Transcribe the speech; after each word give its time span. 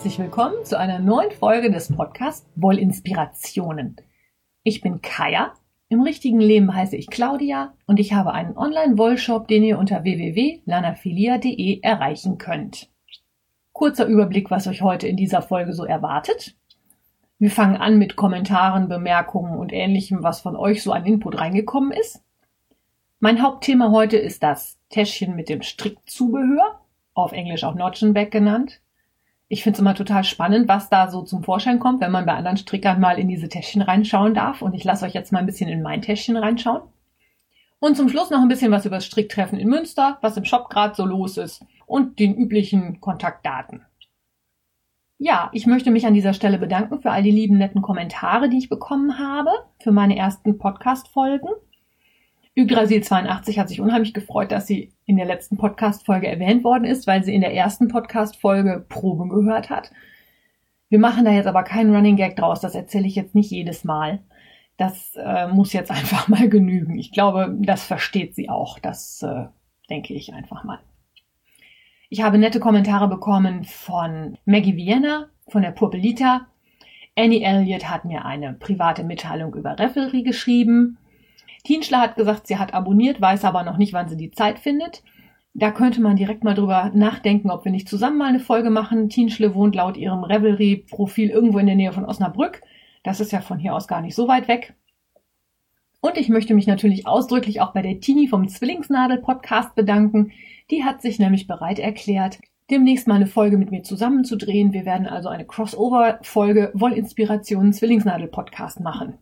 Herzlich 0.00 0.18
willkommen 0.18 0.64
zu 0.64 0.78
einer 0.78 0.98
neuen 0.98 1.30
Folge 1.30 1.70
des 1.70 1.94
Podcasts 1.94 2.48
Wollinspirationen. 2.56 3.96
Ich 4.62 4.80
bin 4.80 5.02
Kaya, 5.02 5.52
im 5.90 6.00
richtigen 6.00 6.40
Leben 6.40 6.74
heiße 6.74 6.96
ich 6.96 7.10
Claudia 7.10 7.74
und 7.84 8.00
ich 8.00 8.14
habe 8.14 8.32
einen 8.32 8.56
Online-Wollshop, 8.56 9.46
den 9.46 9.62
ihr 9.62 9.78
unter 9.78 10.02
www.lanafilia.de 10.02 11.82
erreichen 11.82 12.38
könnt. 12.38 12.88
Kurzer 13.72 14.06
Überblick, 14.06 14.50
was 14.50 14.66
euch 14.66 14.80
heute 14.80 15.06
in 15.06 15.18
dieser 15.18 15.42
Folge 15.42 15.74
so 15.74 15.84
erwartet. 15.84 16.56
Wir 17.38 17.50
fangen 17.50 17.76
an 17.76 17.98
mit 17.98 18.16
Kommentaren, 18.16 18.88
Bemerkungen 18.88 19.58
und 19.58 19.70
ähnlichem, 19.70 20.22
was 20.22 20.40
von 20.40 20.56
euch 20.56 20.82
so 20.82 20.92
an 20.92 21.04
Input 21.04 21.38
reingekommen 21.38 21.92
ist. 21.92 22.24
Mein 23.18 23.42
Hauptthema 23.42 23.90
heute 23.90 24.16
ist 24.16 24.42
das 24.42 24.78
Täschchen 24.88 25.36
mit 25.36 25.50
dem 25.50 25.60
Strickzubehör, 25.60 26.80
auf 27.12 27.32
Englisch 27.32 27.64
auch 27.64 27.74
Notchenback 27.74 28.30
genannt. 28.30 28.80
Ich 29.52 29.64
finde 29.64 29.74
es 29.74 29.80
immer 29.80 29.96
total 29.96 30.22
spannend, 30.22 30.68
was 30.68 30.90
da 30.90 31.10
so 31.10 31.22
zum 31.22 31.42
Vorschein 31.42 31.80
kommt, 31.80 32.00
wenn 32.00 32.12
man 32.12 32.24
bei 32.24 32.34
anderen 32.34 32.56
Strickern 32.56 33.00
mal 33.00 33.18
in 33.18 33.26
diese 33.26 33.48
Täschchen 33.48 33.82
reinschauen 33.82 34.32
darf. 34.32 34.62
Und 34.62 34.74
ich 34.74 34.84
lasse 34.84 35.04
euch 35.04 35.12
jetzt 35.12 35.32
mal 35.32 35.40
ein 35.40 35.46
bisschen 35.46 35.68
in 35.68 35.82
mein 35.82 36.02
Täschchen 36.02 36.36
reinschauen. 36.36 36.82
Und 37.80 37.96
zum 37.96 38.08
Schluss 38.08 38.30
noch 38.30 38.40
ein 38.40 38.48
bisschen 38.48 38.70
was 38.70 38.86
über 38.86 38.98
das 38.98 39.06
Stricktreffen 39.06 39.58
in 39.58 39.68
Münster, 39.68 40.18
was 40.20 40.36
im 40.36 40.44
Shop 40.44 40.70
gerade 40.70 40.94
so 40.94 41.04
los 41.04 41.36
ist 41.36 41.64
und 41.86 42.20
den 42.20 42.36
üblichen 42.36 43.00
Kontaktdaten. 43.00 43.84
Ja, 45.18 45.50
ich 45.52 45.66
möchte 45.66 45.90
mich 45.90 46.06
an 46.06 46.14
dieser 46.14 46.32
Stelle 46.32 46.58
bedanken 46.58 47.00
für 47.00 47.10
all 47.10 47.24
die 47.24 47.32
lieben 47.32 47.58
netten 47.58 47.82
Kommentare, 47.82 48.50
die 48.50 48.58
ich 48.58 48.68
bekommen 48.68 49.18
habe 49.18 49.50
für 49.82 49.90
meine 49.90 50.16
ersten 50.16 50.58
Podcast-Folgen. 50.58 51.48
Yggdrasil82 52.60 53.58
hat 53.58 53.68
sich 53.68 53.80
unheimlich 53.80 54.14
gefreut, 54.14 54.52
dass 54.52 54.66
sie 54.66 54.92
in 55.06 55.16
der 55.16 55.26
letzten 55.26 55.56
Podcast-Folge 55.56 56.28
erwähnt 56.28 56.64
worden 56.64 56.84
ist, 56.84 57.06
weil 57.06 57.24
sie 57.24 57.34
in 57.34 57.40
der 57.40 57.54
ersten 57.54 57.88
Podcast-Folge 57.88 58.84
Proben 58.88 59.28
gehört 59.28 59.70
hat. 59.70 59.90
Wir 60.88 60.98
machen 60.98 61.24
da 61.24 61.30
jetzt 61.30 61.46
aber 61.46 61.62
keinen 61.62 61.94
Running 61.94 62.16
Gag 62.16 62.36
draus, 62.36 62.60
das 62.60 62.74
erzähle 62.74 63.06
ich 63.06 63.14
jetzt 63.14 63.34
nicht 63.34 63.50
jedes 63.50 63.84
Mal. 63.84 64.20
Das 64.76 65.14
äh, 65.16 65.48
muss 65.48 65.72
jetzt 65.72 65.90
einfach 65.90 66.28
mal 66.28 66.48
genügen. 66.48 66.98
Ich 66.98 67.12
glaube, 67.12 67.54
das 67.60 67.84
versteht 67.84 68.34
sie 68.34 68.48
auch. 68.48 68.78
Das 68.78 69.22
äh, 69.22 69.46
denke 69.88 70.14
ich 70.14 70.32
einfach 70.32 70.64
mal. 70.64 70.80
Ich 72.08 72.22
habe 72.22 72.38
nette 72.38 72.58
Kommentare 72.58 73.06
bekommen 73.06 73.64
von 73.64 74.36
Maggie 74.44 74.76
Vienna, 74.76 75.28
von 75.46 75.62
der 75.62 75.70
Purpelita. 75.70 76.48
Annie 77.16 77.44
Elliott 77.44 77.88
hat 77.88 78.04
mir 78.04 78.24
eine 78.24 78.54
private 78.54 79.04
Mitteilung 79.04 79.54
über 79.54 79.78
Revelry 79.78 80.22
geschrieben. 80.22 80.98
Tienschler 81.64 82.00
hat 82.00 82.16
gesagt, 82.16 82.46
sie 82.46 82.58
hat 82.58 82.74
abonniert, 82.74 83.20
weiß 83.20 83.44
aber 83.44 83.62
noch 83.62 83.76
nicht, 83.76 83.92
wann 83.92 84.08
sie 84.08 84.16
die 84.16 84.30
Zeit 84.30 84.58
findet. 84.58 85.02
Da 85.52 85.70
könnte 85.72 86.00
man 86.00 86.16
direkt 86.16 86.44
mal 86.44 86.54
drüber 86.54 86.90
nachdenken, 86.94 87.50
ob 87.50 87.64
wir 87.64 87.72
nicht 87.72 87.88
zusammen 87.88 88.18
mal 88.18 88.28
eine 88.28 88.40
Folge 88.40 88.70
machen. 88.70 89.08
Tienschle 89.08 89.54
wohnt 89.54 89.74
laut 89.74 89.96
ihrem 89.96 90.22
Revelry-Profil 90.22 91.28
irgendwo 91.28 91.58
in 91.58 91.66
der 91.66 91.74
Nähe 91.74 91.92
von 91.92 92.04
Osnabrück. 92.04 92.62
Das 93.02 93.20
ist 93.20 93.32
ja 93.32 93.40
von 93.40 93.58
hier 93.58 93.74
aus 93.74 93.88
gar 93.88 94.00
nicht 94.00 94.14
so 94.14 94.28
weit 94.28 94.46
weg. 94.46 94.74
Und 96.00 96.16
ich 96.16 96.28
möchte 96.28 96.54
mich 96.54 96.66
natürlich 96.66 97.06
ausdrücklich 97.06 97.60
auch 97.60 97.72
bei 97.72 97.82
der 97.82 98.00
Tini 98.00 98.28
vom 98.28 98.48
Zwillingsnadel-Podcast 98.48 99.74
bedanken. 99.74 100.32
Die 100.70 100.84
hat 100.84 101.02
sich 101.02 101.18
nämlich 101.18 101.46
bereit 101.46 101.78
erklärt, 101.78 102.38
demnächst 102.70 103.06
mal 103.06 103.16
eine 103.16 103.26
Folge 103.26 103.58
mit 103.58 103.70
mir 103.70 103.82
zusammenzudrehen. 103.82 104.72
Wir 104.72 104.86
werden 104.86 105.06
also 105.06 105.28
eine 105.28 105.44
Crossover-Folge 105.44 106.70
Wollinspirationen 106.74 107.72
Zwillingsnadel-Podcast 107.72 108.80
machen. 108.80 109.18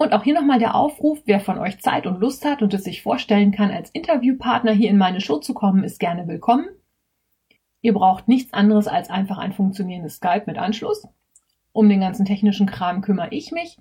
Und 0.00 0.14
auch 0.14 0.24
hier 0.24 0.32
nochmal 0.32 0.58
der 0.58 0.76
Aufruf, 0.76 1.20
wer 1.26 1.40
von 1.40 1.58
euch 1.58 1.78
Zeit 1.82 2.06
und 2.06 2.20
Lust 2.20 2.46
hat 2.46 2.62
und 2.62 2.72
es 2.72 2.84
sich 2.84 3.02
vorstellen 3.02 3.52
kann, 3.52 3.70
als 3.70 3.90
Interviewpartner 3.90 4.72
hier 4.72 4.88
in 4.88 4.96
meine 4.96 5.20
Show 5.20 5.36
zu 5.36 5.52
kommen, 5.52 5.84
ist 5.84 6.00
gerne 6.00 6.26
willkommen. 6.26 6.64
Ihr 7.82 7.92
braucht 7.92 8.26
nichts 8.26 8.54
anderes 8.54 8.88
als 8.88 9.10
einfach 9.10 9.36
ein 9.36 9.52
funktionierendes 9.52 10.16
Skype 10.16 10.44
mit 10.46 10.56
Anschluss. 10.56 11.06
Um 11.72 11.90
den 11.90 12.00
ganzen 12.00 12.24
technischen 12.24 12.66
Kram 12.66 13.02
kümmere 13.02 13.28
ich 13.32 13.52
mich. 13.52 13.76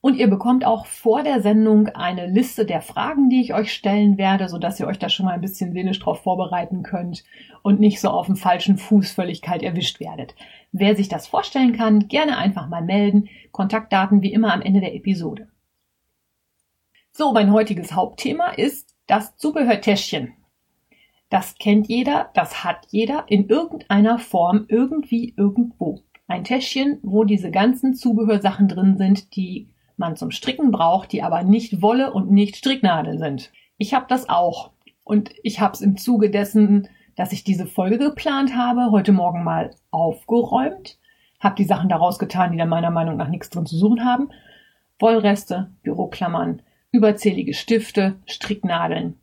Und 0.00 0.14
ihr 0.14 0.30
bekommt 0.30 0.64
auch 0.64 0.86
vor 0.86 1.24
der 1.24 1.40
Sendung 1.40 1.88
eine 1.88 2.28
Liste 2.28 2.66
der 2.66 2.80
Fragen, 2.80 3.28
die 3.28 3.40
ich 3.40 3.52
euch 3.52 3.72
stellen 3.72 4.16
werde, 4.16 4.48
sodass 4.48 4.78
ihr 4.78 4.86
euch 4.86 5.00
da 5.00 5.08
schon 5.08 5.26
mal 5.26 5.32
ein 5.32 5.40
bisschen 5.40 5.74
wenig 5.74 5.98
drauf 5.98 6.22
vorbereiten 6.22 6.84
könnt 6.84 7.24
und 7.62 7.80
nicht 7.80 8.00
so 8.00 8.10
auf 8.10 8.26
dem 8.26 8.36
falschen 8.36 8.76
Fuß 8.76 9.10
völlig 9.10 9.42
kalt 9.42 9.64
erwischt 9.64 9.98
werdet. 9.98 10.36
Wer 10.70 10.94
sich 10.94 11.08
das 11.08 11.26
vorstellen 11.26 11.72
kann, 11.72 12.06
gerne 12.06 12.38
einfach 12.38 12.68
mal 12.68 12.82
melden. 12.82 13.28
Kontaktdaten 13.50 14.22
wie 14.22 14.32
immer 14.32 14.54
am 14.54 14.62
Ende 14.62 14.78
der 14.78 14.94
Episode. 14.94 15.48
So, 17.16 17.32
mein 17.32 17.52
heutiges 17.52 17.92
Hauptthema 17.92 18.48
ist 18.48 18.96
das 19.06 19.36
Zubehörtäschchen. 19.36 20.32
Das 21.30 21.54
kennt 21.60 21.86
jeder, 21.86 22.30
das 22.34 22.64
hat 22.64 22.88
jeder 22.90 23.26
in 23.28 23.46
irgendeiner 23.46 24.18
Form, 24.18 24.64
irgendwie, 24.66 25.32
irgendwo. 25.36 26.00
Ein 26.26 26.42
Täschchen, 26.42 26.98
wo 27.04 27.22
diese 27.22 27.52
ganzen 27.52 27.94
Zubehörsachen 27.94 28.66
drin 28.66 28.98
sind, 28.98 29.36
die 29.36 29.68
man 29.96 30.16
zum 30.16 30.32
Stricken 30.32 30.72
braucht, 30.72 31.12
die 31.12 31.22
aber 31.22 31.44
nicht 31.44 31.80
Wolle 31.80 32.12
und 32.12 32.32
nicht 32.32 32.56
Stricknadel 32.56 33.16
sind. 33.20 33.52
Ich 33.78 33.94
habe 33.94 34.06
das 34.08 34.28
auch. 34.28 34.72
Und 35.04 35.30
ich 35.44 35.60
habe 35.60 35.74
es 35.74 35.82
im 35.82 35.96
Zuge 35.96 36.30
dessen, 36.30 36.88
dass 37.14 37.30
ich 37.30 37.44
diese 37.44 37.66
Folge 37.66 37.98
geplant 37.98 38.56
habe, 38.56 38.90
heute 38.90 39.12
Morgen 39.12 39.44
mal 39.44 39.70
aufgeräumt, 39.92 40.98
habe 41.38 41.54
die 41.54 41.62
Sachen 41.62 41.88
daraus 41.88 42.18
getan, 42.18 42.50
die 42.50 42.58
da 42.58 42.66
meiner 42.66 42.90
Meinung 42.90 43.16
nach 43.16 43.28
nichts 43.28 43.50
drin 43.50 43.66
zu 43.66 43.76
suchen 43.76 44.04
haben. 44.04 44.30
Wollreste, 44.98 45.70
Büroklammern, 45.84 46.60
überzählige 46.94 47.54
Stifte, 47.54 48.14
Stricknadeln. 48.24 49.18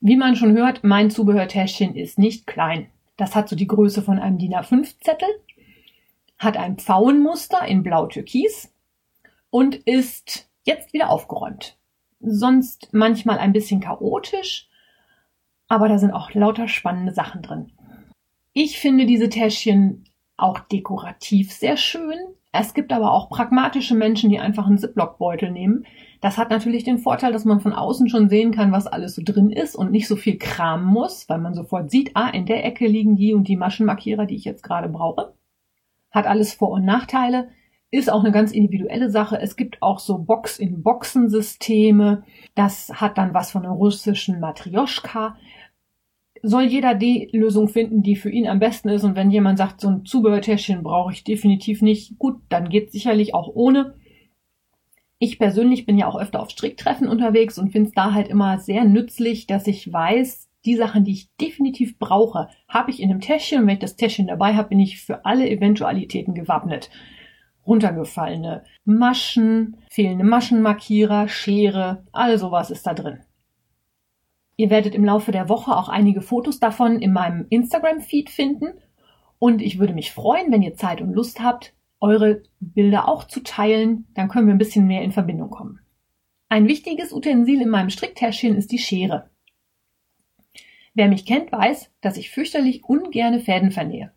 Wie 0.00 0.16
man 0.16 0.36
schon 0.36 0.56
hört, 0.56 0.84
mein 0.84 1.10
Zubehörtäschchen 1.10 1.96
ist 1.96 2.16
nicht 2.16 2.46
klein. 2.46 2.86
Das 3.16 3.34
hat 3.34 3.48
so 3.48 3.56
die 3.56 3.66
Größe 3.66 4.02
von 4.02 4.20
einem 4.20 4.38
DIN 4.38 4.54
A5 4.54 5.00
Zettel, 5.00 5.28
hat 6.38 6.56
ein 6.56 6.78
Pfauenmuster 6.78 7.66
in 7.66 7.82
blau-türkis 7.82 8.72
und 9.50 9.74
ist 9.74 10.48
jetzt 10.62 10.92
wieder 10.92 11.10
aufgeräumt. 11.10 11.76
Sonst 12.20 12.90
manchmal 12.92 13.38
ein 13.38 13.52
bisschen 13.52 13.80
chaotisch, 13.80 14.68
aber 15.66 15.88
da 15.88 15.98
sind 15.98 16.12
auch 16.12 16.32
lauter 16.34 16.68
spannende 16.68 17.12
Sachen 17.12 17.42
drin. 17.42 17.72
Ich 18.52 18.78
finde 18.78 19.06
diese 19.06 19.28
Täschchen 19.28 20.04
auch 20.36 20.60
dekorativ 20.60 21.52
sehr 21.52 21.76
schön. 21.76 22.18
Es 22.54 22.74
gibt 22.74 22.92
aber 22.92 23.12
auch 23.12 23.30
pragmatische 23.30 23.94
Menschen, 23.94 24.28
die 24.28 24.38
einfach 24.38 24.66
einen 24.66 24.76
Ziploc-Beutel 24.76 25.50
nehmen. 25.50 25.86
Das 26.20 26.36
hat 26.36 26.50
natürlich 26.50 26.84
den 26.84 26.98
Vorteil, 26.98 27.32
dass 27.32 27.46
man 27.46 27.60
von 27.60 27.72
außen 27.72 28.10
schon 28.10 28.28
sehen 28.28 28.52
kann, 28.52 28.72
was 28.72 28.86
alles 28.86 29.14
so 29.14 29.22
drin 29.24 29.50
ist 29.50 29.74
und 29.74 29.90
nicht 29.90 30.06
so 30.06 30.16
viel 30.16 30.36
kramen 30.36 30.84
muss, 30.84 31.30
weil 31.30 31.38
man 31.38 31.54
sofort 31.54 31.90
sieht, 31.90 32.10
ah, 32.14 32.28
in 32.28 32.44
der 32.44 32.66
Ecke 32.66 32.86
liegen 32.86 33.16
die 33.16 33.32
und 33.32 33.48
die 33.48 33.56
Maschenmarkierer, 33.56 34.26
die 34.26 34.36
ich 34.36 34.44
jetzt 34.44 34.62
gerade 34.62 34.90
brauche. 34.90 35.32
Hat 36.10 36.26
alles 36.26 36.52
Vor- 36.52 36.72
und 36.72 36.84
Nachteile. 36.84 37.48
Ist 37.90 38.12
auch 38.12 38.20
eine 38.20 38.32
ganz 38.32 38.52
individuelle 38.52 39.10
Sache. 39.10 39.40
Es 39.40 39.56
gibt 39.56 39.82
auch 39.82 39.98
so 39.98 40.18
Box-in-Boxen-Systeme. 40.18 42.24
Das 42.54 43.00
hat 43.00 43.16
dann 43.16 43.32
was 43.32 43.50
von 43.50 43.64
einer 43.64 43.74
russischen 43.74 44.40
Matrioschka 44.40 45.36
soll 46.42 46.64
jeder 46.64 46.94
die 46.94 47.28
Lösung 47.32 47.68
finden, 47.68 48.02
die 48.02 48.16
für 48.16 48.30
ihn 48.30 48.48
am 48.48 48.58
besten 48.58 48.88
ist. 48.88 49.04
Und 49.04 49.14
wenn 49.14 49.30
jemand 49.30 49.58
sagt, 49.58 49.80
so 49.80 49.88
ein 49.88 50.04
Zubehörtäschchen 50.04 50.82
brauche 50.82 51.12
ich 51.12 51.24
definitiv 51.24 51.82
nicht, 51.82 52.18
gut, 52.18 52.40
dann 52.48 52.68
geht 52.68 52.90
sicherlich 52.90 53.34
auch 53.34 53.48
ohne. 53.54 53.94
Ich 55.18 55.38
persönlich 55.38 55.86
bin 55.86 55.96
ja 55.96 56.08
auch 56.08 56.20
öfter 56.20 56.40
auf 56.40 56.50
Stricktreffen 56.50 57.06
unterwegs 57.08 57.56
und 57.58 57.70
finde 57.70 57.88
es 57.88 57.94
da 57.94 58.12
halt 58.12 58.26
immer 58.26 58.58
sehr 58.58 58.84
nützlich, 58.84 59.46
dass 59.46 59.68
ich 59.68 59.92
weiß, 59.92 60.48
die 60.64 60.74
Sachen, 60.76 61.04
die 61.04 61.12
ich 61.12 61.36
definitiv 61.36 61.98
brauche, 61.98 62.48
habe 62.68 62.90
ich 62.90 63.00
in 63.00 63.10
einem 63.10 63.20
Täschchen. 63.20 63.60
Und 63.60 63.66
wenn 63.66 63.74
ich 63.74 63.80
das 63.80 63.96
Täschchen 63.96 64.26
dabei 64.26 64.54
habe, 64.54 64.70
bin 64.70 64.80
ich 64.80 65.00
für 65.00 65.24
alle 65.24 65.48
Eventualitäten 65.48 66.34
gewappnet. 66.34 66.90
Runtergefallene 67.64 68.64
Maschen, 68.84 69.76
fehlende 69.88 70.24
Maschenmarkierer, 70.24 71.28
Schere, 71.28 72.04
all 72.10 72.36
sowas 72.38 72.70
ist 72.72 72.86
da 72.86 72.94
drin. 72.94 73.20
Ihr 74.56 74.70
werdet 74.70 74.94
im 74.94 75.04
Laufe 75.04 75.32
der 75.32 75.48
Woche 75.48 75.76
auch 75.76 75.88
einige 75.88 76.20
Fotos 76.20 76.60
davon 76.60 77.00
in 77.00 77.12
meinem 77.12 77.46
Instagram-Feed 77.48 78.30
finden. 78.30 78.74
Und 79.38 79.62
ich 79.62 79.78
würde 79.78 79.94
mich 79.94 80.12
freuen, 80.12 80.52
wenn 80.52 80.62
ihr 80.62 80.74
Zeit 80.74 81.00
und 81.00 81.12
Lust 81.12 81.40
habt, 81.40 81.74
eure 82.00 82.42
Bilder 82.60 83.08
auch 83.08 83.24
zu 83.24 83.40
teilen. 83.40 84.06
Dann 84.14 84.28
können 84.28 84.46
wir 84.46 84.54
ein 84.54 84.58
bisschen 84.58 84.86
mehr 84.86 85.02
in 85.02 85.12
Verbindung 85.12 85.50
kommen. 85.50 85.80
Ein 86.48 86.68
wichtiges 86.68 87.12
Utensil 87.12 87.62
in 87.62 87.70
meinem 87.70 87.90
Stricktäschchen 87.90 88.56
ist 88.56 88.72
die 88.72 88.78
Schere. 88.78 89.30
Wer 90.94 91.08
mich 91.08 91.24
kennt, 91.24 91.50
weiß, 91.50 91.90
dass 92.02 92.18
ich 92.18 92.30
fürchterlich 92.30 92.84
ungerne 92.84 93.40
Fäden 93.40 93.70
vernähe. 93.70 94.12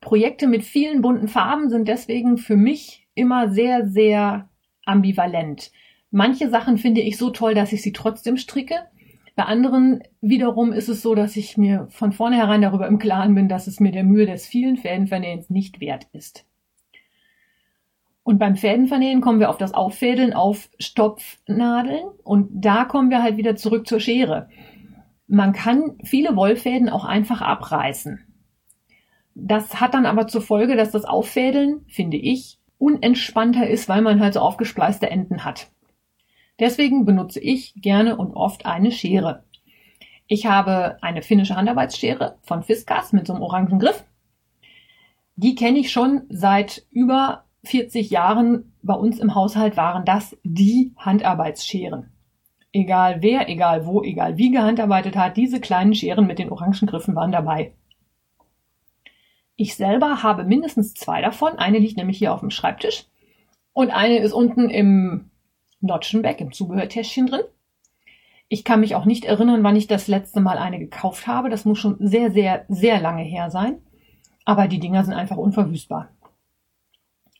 Projekte 0.00 0.46
mit 0.46 0.64
vielen 0.64 1.02
bunten 1.02 1.26
Farben 1.26 1.70
sind 1.70 1.88
deswegen 1.88 2.38
für 2.38 2.56
mich 2.56 3.06
immer 3.14 3.50
sehr, 3.50 3.88
sehr 3.88 4.48
ambivalent. 4.84 5.72
Manche 6.10 6.48
Sachen 6.48 6.78
finde 6.78 7.00
ich 7.00 7.18
so 7.18 7.30
toll, 7.30 7.54
dass 7.54 7.72
ich 7.72 7.82
sie 7.82 7.92
trotzdem 7.92 8.36
stricke. 8.36 8.76
Bei 9.38 9.44
anderen 9.44 10.02
wiederum 10.20 10.72
ist 10.72 10.88
es 10.88 11.00
so, 11.00 11.14
dass 11.14 11.36
ich 11.36 11.56
mir 11.56 11.86
von 11.90 12.10
vornherein 12.10 12.60
darüber 12.60 12.88
im 12.88 12.98
Klaren 12.98 13.36
bin, 13.36 13.48
dass 13.48 13.68
es 13.68 13.78
mir 13.78 13.92
der 13.92 14.02
Mühe 14.02 14.26
des 14.26 14.48
vielen 14.48 14.76
Fädenvernähens 14.76 15.48
nicht 15.48 15.78
wert 15.78 16.08
ist. 16.12 16.44
Und 18.24 18.40
beim 18.40 18.56
Fädenvernähen 18.56 19.20
kommen 19.20 19.38
wir 19.38 19.48
auf 19.48 19.56
das 19.56 19.74
Auffädeln 19.74 20.32
auf 20.32 20.68
Stopfnadeln 20.80 22.08
und 22.24 22.48
da 22.50 22.84
kommen 22.84 23.10
wir 23.10 23.22
halt 23.22 23.36
wieder 23.36 23.54
zurück 23.54 23.86
zur 23.86 24.00
Schere. 24.00 24.48
Man 25.28 25.52
kann 25.52 25.98
viele 26.02 26.34
Wollfäden 26.34 26.88
auch 26.88 27.04
einfach 27.04 27.40
abreißen. 27.40 28.18
Das 29.36 29.80
hat 29.80 29.94
dann 29.94 30.06
aber 30.06 30.26
zur 30.26 30.42
Folge, 30.42 30.74
dass 30.74 30.90
das 30.90 31.04
Auffädeln, 31.04 31.84
finde 31.86 32.16
ich, 32.16 32.58
unentspannter 32.78 33.68
ist, 33.68 33.88
weil 33.88 34.02
man 34.02 34.18
halt 34.18 34.34
so 34.34 34.40
aufgespleiste 34.40 35.08
Enden 35.08 35.44
hat. 35.44 35.70
Deswegen 36.60 37.04
benutze 37.04 37.40
ich 37.40 37.74
gerne 37.76 38.16
und 38.16 38.34
oft 38.34 38.66
eine 38.66 38.90
Schere. 38.90 39.44
Ich 40.26 40.46
habe 40.46 40.98
eine 41.02 41.22
finnische 41.22 41.56
Handarbeitsschere 41.56 42.38
von 42.42 42.62
Fiskas 42.62 43.12
mit 43.12 43.26
so 43.26 43.32
einem 43.32 43.42
orangen 43.42 43.78
Griff. 43.78 44.04
Die 45.36 45.54
kenne 45.54 45.78
ich 45.78 45.90
schon 45.92 46.22
seit 46.28 46.86
über 46.90 47.44
40 47.64 48.10
Jahren. 48.10 48.74
Bei 48.82 48.94
uns 48.94 49.18
im 49.20 49.34
Haushalt 49.34 49.76
waren 49.76 50.04
das 50.04 50.36
die 50.42 50.92
Handarbeitsscheren. 50.98 52.10
Egal 52.72 53.22
wer, 53.22 53.48
egal 53.48 53.86
wo, 53.86 54.02
egal 54.02 54.36
wie 54.36 54.50
gehandarbeitet 54.50 55.16
hat, 55.16 55.36
diese 55.36 55.60
kleinen 55.60 55.94
Scheren 55.94 56.26
mit 56.26 56.38
den 56.38 56.50
orangen 56.50 56.86
Griffen 56.86 57.14
waren 57.14 57.32
dabei. 57.32 57.72
Ich 59.56 59.74
selber 59.76 60.22
habe 60.22 60.44
mindestens 60.44 60.94
zwei 60.94 61.22
davon. 61.22 61.58
Eine 61.58 61.78
liegt 61.78 61.96
nämlich 61.96 62.18
hier 62.18 62.34
auf 62.34 62.40
dem 62.40 62.50
Schreibtisch 62.50 63.06
und 63.72 63.90
eine 63.90 64.18
ist 64.18 64.32
unten 64.32 64.70
im 64.70 65.27
Notchenback, 65.80 66.40
im 66.40 66.52
Zubehörtäschchen 66.52 67.26
drin. 67.26 67.42
Ich 68.48 68.64
kann 68.64 68.80
mich 68.80 68.94
auch 68.94 69.04
nicht 69.04 69.24
erinnern, 69.24 69.62
wann 69.62 69.76
ich 69.76 69.86
das 69.86 70.08
letzte 70.08 70.40
Mal 70.40 70.58
eine 70.58 70.78
gekauft 70.78 71.26
habe. 71.26 71.50
Das 71.50 71.64
muss 71.64 71.78
schon 71.78 71.96
sehr, 72.00 72.30
sehr, 72.30 72.64
sehr 72.68 73.00
lange 73.00 73.22
her 73.22 73.50
sein. 73.50 73.78
Aber 74.44 74.68
die 74.68 74.80
Dinger 74.80 75.04
sind 75.04 75.14
einfach 75.14 75.36
unverwüstbar. 75.36 76.08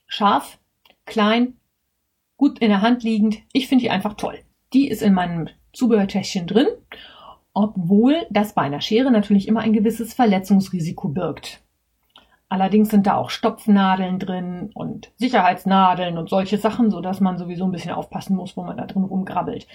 Scharf, 0.05 0.59
klein, 1.05 1.55
gut 2.37 2.59
in 2.59 2.69
der 2.69 2.81
Hand 2.81 3.03
liegend. 3.03 3.39
Ich 3.53 3.67
finde 3.67 3.83
die 3.83 3.89
einfach 3.89 4.13
toll. 4.13 4.39
Die 4.73 4.87
ist 4.87 5.01
in 5.01 5.13
meinem 5.13 5.49
Zubehörtäschchen 5.73 6.45
drin, 6.45 6.67
obwohl 7.53 8.27
das 8.29 8.53
bei 8.53 8.61
einer 8.61 8.81
Schere 8.81 9.11
natürlich 9.11 9.47
immer 9.47 9.61
ein 9.61 9.73
gewisses 9.73 10.13
Verletzungsrisiko 10.13 11.09
birgt. 11.09 11.61
Allerdings 12.49 12.89
sind 12.89 13.05
da 13.05 13.15
auch 13.15 13.29
Stopfnadeln 13.29 14.17
drin 14.17 14.71
und 14.73 15.11
Sicherheitsnadeln 15.17 16.17
und 16.17 16.29
solche 16.29 16.57
Sachen, 16.57 16.89
so 16.89 16.99
dass 16.99 17.21
man 17.21 17.37
sowieso 17.37 17.65
ein 17.65 17.71
bisschen 17.71 17.91
aufpassen 17.91 18.35
muss, 18.35 18.57
wo 18.57 18.63
man 18.63 18.75
da 18.75 18.87
drin 18.87 19.03
rumgrabbelt. 19.03 19.67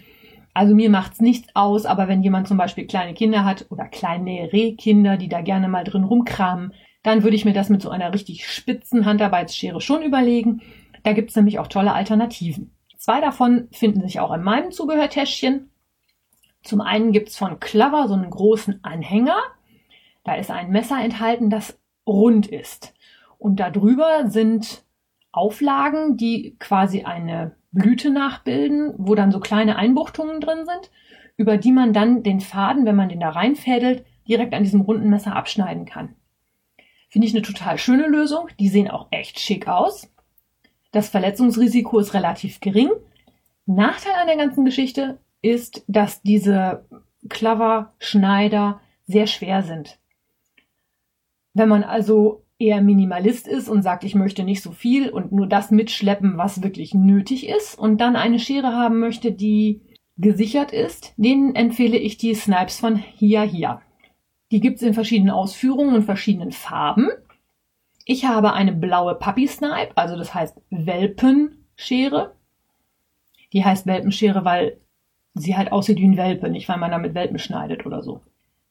Also 0.54 0.74
mir 0.74 0.90
macht's 0.90 1.20
nichts 1.20 1.48
aus, 1.54 1.86
aber 1.86 2.08
wenn 2.08 2.22
jemand 2.22 2.48
zum 2.48 2.56
Beispiel 2.56 2.86
kleine 2.86 3.14
Kinder 3.14 3.44
hat 3.44 3.66
oder 3.70 3.86
kleine 3.86 4.52
Rehkinder, 4.52 5.16
die 5.16 5.28
da 5.28 5.40
gerne 5.40 5.68
mal 5.68 5.84
drin 5.84 6.04
rumkramen, 6.04 6.72
dann 7.04 7.22
würde 7.22 7.36
ich 7.36 7.44
mir 7.44 7.52
das 7.52 7.68
mit 7.68 7.80
so 7.80 7.90
einer 7.90 8.12
richtig 8.12 8.46
spitzen 8.46 9.04
Handarbeitsschere 9.04 9.80
schon 9.80 10.02
überlegen. 10.02 10.62
Da 11.04 11.12
gibt's 11.12 11.36
nämlich 11.36 11.60
auch 11.60 11.68
tolle 11.68 11.92
Alternativen. 11.92 12.74
Zwei 12.96 13.20
davon 13.20 13.68
finden 13.70 14.00
sich 14.00 14.18
auch 14.18 14.32
in 14.32 14.42
meinem 14.42 14.72
Zubehörtäschchen. 14.72 15.70
Zum 16.62 16.80
einen 16.80 17.12
gibt's 17.12 17.36
von 17.36 17.60
Clover 17.60 18.08
so 18.08 18.14
einen 18.14 18.30
großen 18.30 18.82
Anhänger. 18.82 19.36
Da 20.24 20.36
ist 20.36 20.50
ein 20.50 20.70
Messer 20.70 21.00
enthalten, 21.00 21.50
das 21.50 21.78
rund 22.06 22.46
ist. 22.46 22.94
Und 23.38 23.60
darüber 23.60 24.30
sind 24.30 24.84
Auflagen, 25.32 26.16
die 26.16 26.56
quasi 26.58 27.02
eine 27.02 27.56
Blüte 27.72 28.10
nachbilden, 28.10 28.94
wo 28.96 29.14
dann 29.14 29.32
so 29.32 29.40
kleine 29.40 29.76
Einbuchtungen 29.76 30.40
drin 30.40 30.64
sind, 30.64 30.90
über 31.36 31.56
die 31.56 31.72
man 31.72 31.92
dann 31.92 32.22
den 32.22 32.40
Faden, 32.40 32.86
wenn 32.86 32.96
man 32.96 33.08
den 33.08 33.20
da 33.20 33.30
reinfädelt, 33.30 34.04
direkt 34.28 34.54
an 34.54 34.62
diesem 34.62 34.80
runden 34.80 35.10
Messer 35.10 35.34
abschneiden 35.34 35.84
kann. 35.84 36.14
Finde 37.08 37.26
ich 37.26 37.34
eine 37.34 37.42
total 37.42 37.78
schöne 37.78 38.08
Lösung. 38.08 38.48
Die 38.58 38.68
sehen 38.68 38.90
auch 38.90 39.08
echt 39.10 39.38
schick 39.38 39.68
aus. 39.68 40.10
Das 40.92 41.08
Verletzungsrisiko 41.08 41.98
ist 41.98 42.14
relativ 42.14 42.60
gering. 42.60 42.90
Nachteil 43.66 44.14
an 44.14 44.26
der 44.26 44.36
ganzen 44.36 44.64
Geschichte 44.64 45.18
ist, 45.42 45.84
dass 45.88 46.22
diese 46.22 46.86
Clover-Schneider 47.28 48.80
sehr 49.06 49.26
schwer 49.26 49.62
sind. 49.62 49.98
Wenn 51.54 51.68
man 51.68 51.84
also 51.84 52.44
eher 52.58 52.80
Minimalist 52.80 53.48
ist 53.48 53.68
und 53.68 53.82
sagt, 53.82 54.04
ich 54.04 54.14
möchte 54.14 54.44
nicht 54.44 54.62
so 54.62 54.72
viel 54.72 55.08
und 55.08 55.32
nur 55.32 55.46
das 55.46 55.70
mitschleppen, 55.70 56.36
was 56.36 56.62
wirklich 56.62 56.94
nötig 56.94 57.48
ist 57.48 57.78
und 57.78 58.00
dann 58.00 58.16
eine 58.16 58.38
Schere 58.38 58.68
haben 58.74 59.00
möchte, 59.00 59.32
die 59.32 59.80
gesichert 60.16 60.72
ist, 60.72 61.14
denen 61.16 61.54
empfehle 61.54 61.96
ich 61.96 62.16
die 62.18 62.34
Snipes 62.34 62.78
von 62.78 62.96
Hia 62.96 63.42
Hia. 63.42 63.82
Die 64.52 64.60
gibt's 64.60 64.82
in 64.82 64.94
verschiedenen 64.94 65.30
Ausführungen 65.30 65.96
und 65.96 66.02
verschiedenen 66.02 66.52
Farben. 66.52 67.08
Ich 68.04 68.24
habe 68.26 68.52
eine 68.52 68.72
blaue 68.72 69.14
Puppy 69.14 69.48
Snipe, 69.48 69.96
also 69.96 70.16
das 70.16 70.34
heißt 70.34 70.60
Welpenschere. 70.70 72.34
Die 73.52 73.64
heißt 73.64 73.86
Welpenschere, 73.86 74.44
weil 74.44 74.78
sie 75.34 75.56
halt 75.56 75.72
aussieht 75.72 75.98
wie 75.98 76.06
ein 76.06 76.16
Welpe, 76.16 76.48
nicht 76.48 76.68
weil 76.68 76.78
man 76.78 76.90
damit 76.90 77.14
Welpen 77.14 77.38
schneidet 77.38 77.86
oder 77.86 78.02
so. 78.02 78.20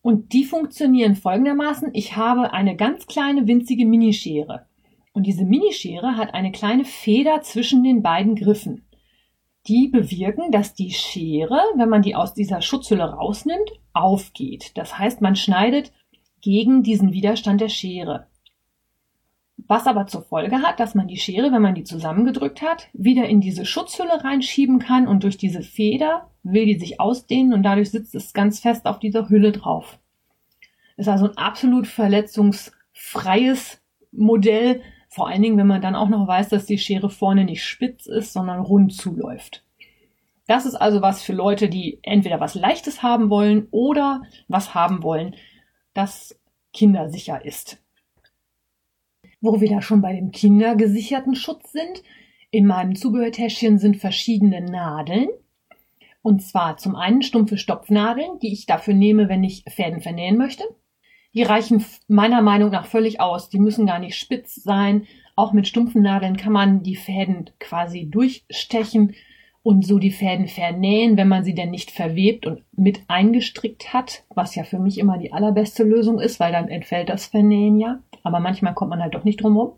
Und 0.04 0.34
die 0.34 0.44
funktionieren 0.44 1.16
folgendermaßen. 1.16 1.92
Ich 1.94 2.18
habe 2.18 2.52
eine 2.52 2.76
ganz 2.76 3.08
kleine 3.08 3.48
winzige 3.48 3.86
Minischere. 3.86 4.66
Und 5.14 5.26
diese 5.26 5.46
Minischere 5.46 6.18
hat 6.18 6.34
eine 6.34 6.52
kleine 6.52 6.84
Feder 6.84 7.42
zwischen 7.42 7.84
den 7.84 8.04
beiden 8.04 8.36
Griffen. 8.36 8.86
Die 9.66 9.88
bewirken, 9.88 10.52
dass 10.52 10.74
die 10.74 10.92
Schere, 10.92 11.58
wenn 11.78 11.88
man 11.88 12.02
die 12.02 12.16
aus 12.16 12.34
dieser 12.34 12.62
Schutzhülle 12.62 13.14
rausnimmt, 13.14 13.72
aufgeht. 13.94 14.72
Das 14.76 15.00
heißt, 15.00 15.22
man 15.22 15.38
schneidet 15.38 15.94
gegen 16.42 16.84
diesen 16.84 17.14
Widerstand 17.14 17.62
der 17.62 17.70
Schere. 17.70 18.28
Was 19.74 19.88
aber 19.88 20.06
zur 20.06 20.22
Folge 20.22 20.62
hat, 20.62 20.80
dass 20.80 20.94
man 20.94 21.08
die 21.08 21.18
Schere, 21.18 21.52
wenn 21.52 21.64
man 21.64 21.74
die 21.74 21.84
zusammengedrückt 21.84 22.62
hat, 22.62 22.90
wieder 22.94 23.26
in 23.28 23.42
diese 23.42 23.66
Schutzhülle 23.66 24.24
reinschieben 24.24 24.78
kann 24.78 25.08
und 25.08 25.24
durch 25.24 25.36
diese 25.36 25.64
Feder 25.64 26.30
will 26.44 26.68
die 26.68 26.78
sich 26.78 27.00
ausdehnen 27.00 27.54
und 27.54 27.64
dadurch 27.64 27.90
sitzt 27.90 28.14
es 28.14 28.34
ganz 28.34 28.60
fest 28.60 28.86
auf 28.86 29.00
dieser 29.00 29.30
Hülle 29.30 29.52
drauf. 29.52 29.98
Ist 30.96 31.10
also 31.10 31.26
ein 31.26 31.38
absolut 31.38 31.88
verletzungsfreies 31.88 33.82
Modell, 34.12 34.84
vor 35.10 35.28
allen 35.28 35.42
Dingen, 35.42 35.58
wenn 35.58 35.66
man 35.66 35.82
dann 35.82 35.96
auch 35.96 36.10
noch 36.10 36.28
weiß, 36.28 36.50
dass 36.50 36.68
die 36.68 36.78
Schere 36.78 37.10
vorne 37.10 37.44
nicht 37.44 37.64
spitz 37.64 38.06
ist, 38.06 38.32
sondern 38.32 38.60
rund 38.60 38.94
zuläuft. 38.94 39.64
Das 40.46 40.68
ist 40.68 40.76
also 40.76 41.02
was 41.02 41.24
für 41.24 41.34
Leute, 41.34 41.68
die 41.68 41.98
entweder 42.04 42.40
was 42.40 42.54
Leichtes 42.54 43.02
haben 43.02 43.32
wollen 43.32 43.70
oder 43.72 44.22
was 44.48 44.76
haben 44.76 45.02
wollen, 45.02 45.34
das 45.96 46.40
kindersicher 46.74 47.44
ist. 47.44 47.83
Wo 49.44 49.60
wir 49.60 49.68
da 49.68 49.82
schon 49.82 50.02
bei 50.02 50.14
dem 50.14 50.32
kindergesicherten 50.32 51.36
Schutz 51.36 51.74
sind, 51.74 52.02
in 52.50 52.66
meinem 52.66 52.96
Zubehörtäschchen 52.96 53.78
sind 53.78 53.98
verschiedene 53.98 54.62
Nadeln. 54.62 55.28
Und 56.22 56.42
zwar 56.42 56.78
zum 56.78 56.96
einen 56.96 57.22
stumpfe 57.22 57.58
Stopfnadeln, 57.58 58.40
die 58.42 58.54
ich 58.54 58.68
dafür 58.68 58.94
nehme, 58.94 59.28
wenn 59.28 59.44
ich 59.44 59.66
Fäden 59.68 60.00
vernähen 60.00 60.38
möchte. 60.38 60.64
Die 61.34 61.44
reichen 61.44 61.84
meiner 62.08 62.42
Meinung 62.42 62.70
nach 62.72 62.86
völlig 62.86 63.20
aus. 63.20 63.50
Die 63.50 63.60
müssen 63.60 63.86
gar 63.86 64.00
nicht 64.00 64.16
spitz 64.16 64.56
sein. 64.56 65.08
Auch 65.36 65.52
mit 65.52 65.68
stumpfen 65.68 66.04
Nadeln 66.04 66.38
kann 66.38 66.54
man 66.54 66.82
die 66.82 66.96
Fäden 66.96 67.50
quasi 67.60 68.10
durchstechen 68.10 69.14
und 69.62 69.86
so 69.86 70.00
die 70.00 70.12
Fäden 70.12 70.48
vernähen, 70.48 71.18
wenn 71.18 71.28
man 71.28 71.44
sie 71.44 71.54
denn 71.54 71.72
nicht 71.72 71.92
verwebt 71.92 72.46
und 72.46 72.64
mit 72.72 73.02
eingestrickt 73.10 73.92
hat, 73.92 74.24
was 74.34 74.56
ja 74.56 74.64
für 74.64 74.80
mich 74.80 75.00
immer 75.00 75.18
die 75.18 75.34
allerbeste 75.34 75.84
Lösung 75.84 76.22
ist, 76.22 76.40
weil 76.40 76.54
dann 76.54 76.70
entfällt 76.70 77.10
das 77.10 77.26
Vernähen 77.26 77.78
ja. 77.78 78.00
Aber 78.24 78.40
manchmal 78.40 78.74
kommt 78.74 78.90
man 78.90 79.02
halt 79.02 79.14
doch 79.14 79.24
nicht 79.24 79.44
drum 79.44 79.58
rum. 79.58 79.74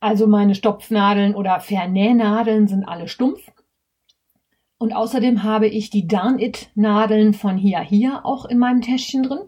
Also 0.00 0.26
meine 0.26 0.54
Stopfnadeln 0.54 1.34
oder 1.34 1.60
Vernähnadeln 1.60 2.66
sind 2.66 2.84
alle 2.84 3.08
stumpf. 3.08 3.50
Und 4.78 4.92
außerdem 4.92 5.42
habe 5.42 5.66
ich 5.66 5.90
die 5.90 6.06
Darn-It-Nadeln 6.06 7.34
von 7.34 7.58
Hia 7.58 7.80
Hia 7.80 8.20
auch 8.24 8.44
in 8.44 8.58
meinem 8.58 8.80
Täschchen 8.80 9.24
drin. 9.24 9.40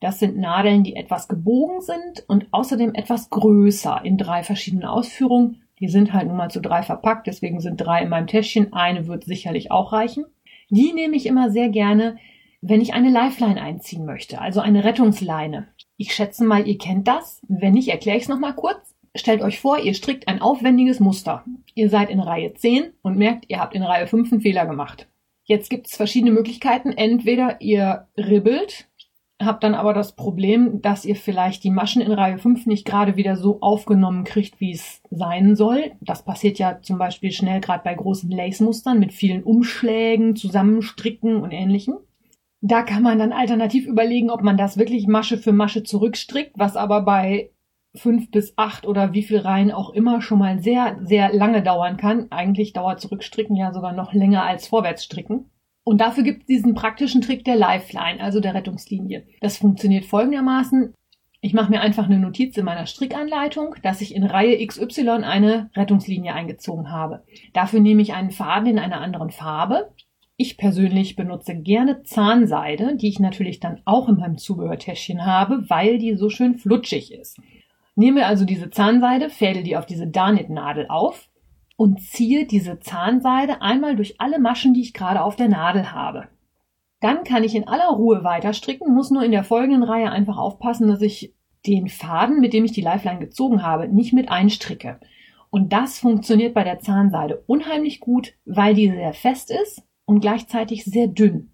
Das 0.00 0.18
sind 0.18 0.36
Nadeln, 0.36 0.82
die 0.82 0.96
etwas 0.96 1.28
gebogen 1.28 1.80
sind 1.80 2.24
und 2.26 2.46
außerdem 2.50 2.94
etwas 2.94 3.30
größer 3.30 4.00
in 4.04 4.18
drei 4.18 4.42
verschiedenen 4.42 4.84
Ausführungen. 4.84 5.62
Die 5.80 5.88
sind 5.88 6.12
halt 6.12 6.28
nun 6.28 6.36
mal 6.36 6.50
zu 6.50 6.60
drei 6.60 6.82
verpackt, 6.82 7.26
deswegen 7.26 7.60
sind 7.60 7.76
drei 7.76 8.02
in 8.02 8.08
meinem 8.08 8.26
Täschchen. 8.26 8.72
Eine 8.72 9.06
wird 9.06 9.24
sicherlich 9.24 9.70
auch 9.70 9.92
reichen. 9.92 10.24
Die 10.70 10.92
nehme 10.92 11.16
ich 11.16 11.26
immer 11.26 11.50
sehr 11.50 11.68
gerne, 11.68 12.16
wenn 12.62 12.80
ich 12.80 12.94
eine 12.94 13.10
Lifeline 13.10 13.60
einziehen 13.60 14.06
möchte, 14.06 14.40
also 14.40 14.60
eine 14.60 14.84
Rettungsleine. 14.84 15.68
Ich 15.96 16.14
schätze 16.14 16.44
mal, 16.44 16.66
ihr 16.66 16.78
kennt 16.78 17.06
das. 17.06 17.40
Wenn 17.48 17.74
nicht, 17.74 17.88
erkläre 17.88 18.16
ich 18.16 18.24
es 18.24 18.28
nochmal 18.28 18.54
kurz. 18.54 18.94
Stellt 19.16 19.42
euch 19.42 19.60
vor, 19.60 19.78
ihr 19.78 19.94
strickt 19.94 20.26
ein 20.26 20.42
aufwendiges 20.42 20.98
Muster. 20.98 21.44
Ihr 21.74 21.88
seid 21.88 22.10
in 22.10 22.18
Reihe 22.18 22.52
10 22.52 22.92
und 23.02 23.16
merkt, 23.16 23.44
ihr 23.48 23.60
habt 23.60 23.74
in 23.74 23.84
Reihe 23.84 24.08
5 24.08 24.32
einen 24.32 24.40
Fehler 24.40 24.66
gemacht. 24.66 25.08
Jetzt 25.44 25.70
gibt 25.70 25.86
es 25.86 25.96
verschiedene 25.96 26.32
Möglichkeiten. 26.32 26.90
Entweder 26.90 27.60
ihr 27.60 28.08
ribbelt, 28.16 28.88
habt 29.40 29.62
dann 29.62 29.74
aber 29.74 29.94
das 29.94 30.16
Problem, 30.16 30.80
dass 30.80 31.04
ihr 31.04 31.14
vielleicht 31.14 31.62
die 31.62 31.70
Maschen 31.70 32.02
in 32.02 32.12
Reihe 32.12 32.38
5 32.38 32.66
nicht 32.66 32.84
gerade 32.86 33.16
wieder 33.16 33.36
so 33.36 33.60
aufgenommen 33.60 34.24
kriegt, 34.24 34.60
wie 34.60 34.72
es 34.72 35.00
sein 35.10 35.54
soll. 35.54 35.92
Das 36.00 36.24
passiert 36.24 36.58
ja 36.58 36.80
zum 36.82 36.98
Beispiel 36.98 37.30
schnell 37.30 37.60
gerade 37.60 37.84
bei 37.84 37.94
großen 37.94 38.30
Lace-Mustern 38.30 38.98
mit 38.98 39.12
vielen 39.12 39.44
Umschlägen, 39.44 40.34
Zusammenstricken 40.34 41.36
und 41.36 41.52
ähnlichem. 41.52 41.98
Da 42.66 42.80
kann 42.80 43.02
man 43.02 43.18
dann 43.18 43.34
alternativ 43.34 43.86
überlegen, 43.86 44.30
ob 44.30 44.42
man 44.42 44.56
das 44.56 44.78
wirklich 44.78 45.06
Masche 45.06 45.36
für 45.36 45.52
Masche 45.52 45.82
zurückstrickt, 45.82 46.52
was 46.56 46.76
aber 46.76 47.02
bei 47.02 47.50
fünf 47.94 48.30
bis 48.30 48.54
acht 48.56 48.86
oder 48.86 49.12
wie 49.12 49.22
viel 49.22 49.36
Reihen 49.36 49.70
auch 49.70 49.90
immer 49.90 50.22
schon 50.22 50.38
mal 50.38 50.58
sehr, 50.58 50.96
sehr 51.02 51.30
lange 51.30 51.62
dauern 51.62 51.98
kann. 51.98 52.28
Eigentlich 52.30 52.72
dauert 52.72 53.02
Zurückstricken 53.02 53.54
ja 53.54 53.74
sogar 53.74 53.92
noch 53.92 54.14
länger 54.14 54.44
als 54.44 54.66
Vorwärtsstricken. 54.66 55.50
Und 55.84 56.00
dafür 56.00 56.24
gibt 56.24 56.40
es 56.40 56.46
diesen 56.46 56.74
praktischen 56.74 57.20
Trick 57.20 57.44
der 57.44 57.56
Lifeline, 57.56 58.20
also 58.20 58.40
der 58.40 58.54
Rettungslinie. 58.54 59.26
Das 59.42 59.58
funktioniert 59.58 60.06
folgendermaßen. 60.06 60.94
Ich 61.42 61.52
mache 61.52 61.70
mir 61.70 61.82
einfach 61.82 62.06
eine 62.06 62.18
Notiz 62.18 62.56
in 62.56 62.64
meiner 62.64 62.86
Strickanleitung, 62.86 63.74
dass 63.82 64.00
ich 64.00 64.14
in 64.14 64.24
Reihe 64.24 64.66
XY 64.66 65.22
eine 65.22 65.68
Rettungslinie 65.74 66.32
eingezogen 66.32 66.90
habe. 66.90 67.24
Dafür 67.52 67.80
nehme 67.80 68.00
ich 68.00 68.14
einen 68.14 68.30
Faden 68.30 68.68
in 68.68 68.78
einer 68.78 69.02
anderen 69.02 69.30
Farbe. 69.30 69.92
Ich 70.36 70.56
persönlich 70.56 71.14
benutze 71.14 71.54
gerne 71.54 72.02
Zahnseide, 72.02 72.96
die 72.96 73.08
ich 73.08 73.20
natürlich 73.20 73.60
dann 73.60 73.80
auch 73.84 74.08
in 74.08 74.16
meinem 74.16 74.36
Zubehörtäschchen 74.36 75.24
habe, 75.24 75.64
weil 75.70 75.98
die 75.98 76.16
so 76.16 76.28
schön 76.28 76.56
flutschig 76.56 77.12
ist. 77.12 77.38
Nehme 77.94 78.26
also 78.26 78.44
diese 78.44 78.68
Zahnseide, 78.68 79.30
fädel 79.30 79.62
die 79.62 79.76
auf 79.76 79.86
diese 79.86 80.08
Darnit-Nadel 80.08 80.88
auf 80.88 81.28
und 81.76 82.00
ziehe 82.00 82.46
diese 82.46 82.80
Zahnseide 82.80 83.62
einmal 83.62 83.94
durch 83.94 84.20
alle 84.20 84.40
Maschen, 84.40 84.74
die 84.74 84.80
ich 84.80 84.92
gerade 84.92 85.22
auf 85.22 85.36
der 85.36 85.48
Nadel 85.48 85.92
habe. 85.92 86.26
Dann 86.98 87.22
kann 87.22 87.44
ich 87.44 87.54
in 87.54 87.68
aller 87.68 87.90
Ruhe 87.90 88.24
weiter 88.24 88.54
stricken, 88.54 88.92
muss 88.92 89.12
nur 89.12 89.22
in 89.22 89.30
der 89.30 89.44
folgenden 89.44 89.84
Reihe 89.84 90.10
einfach 90.10 90.36
aufpassen, 90.36 90.88
dass 90.88 91.00
ich 91.00 91.32
den 91.64 91.86
Faden, 91.88 92.40
mit 92.40 92.52
dem 92.52 92.64
ich 92.64 92.72
die 92.72 92.80
Lifeline 92.80 93.20
gezogen 93.20 93.62
habe, 93.62 93.86
nicht 93.86 94.12
mit 94.12 94.30
einstricke. 94.30 94.98
Und 95.50 95.72
das 95.72 96.00
funktioniert 96.00 96.54
bei 96.54 96.64
der 96.64 96.80
Zahnseide 96.80 97.44
unheimlich 97.46 98.00
gut, 98.00 98.34
weil 98.44 98.74
die 98.74 98.90
sehr 98.90 99.12
fest 99.12 99.52
ist 99.52 99.84
und 100.06 100.20
gleichzeitig 100.20 100.84
sehr 100.84 101.06
dünn. 101.06 101.50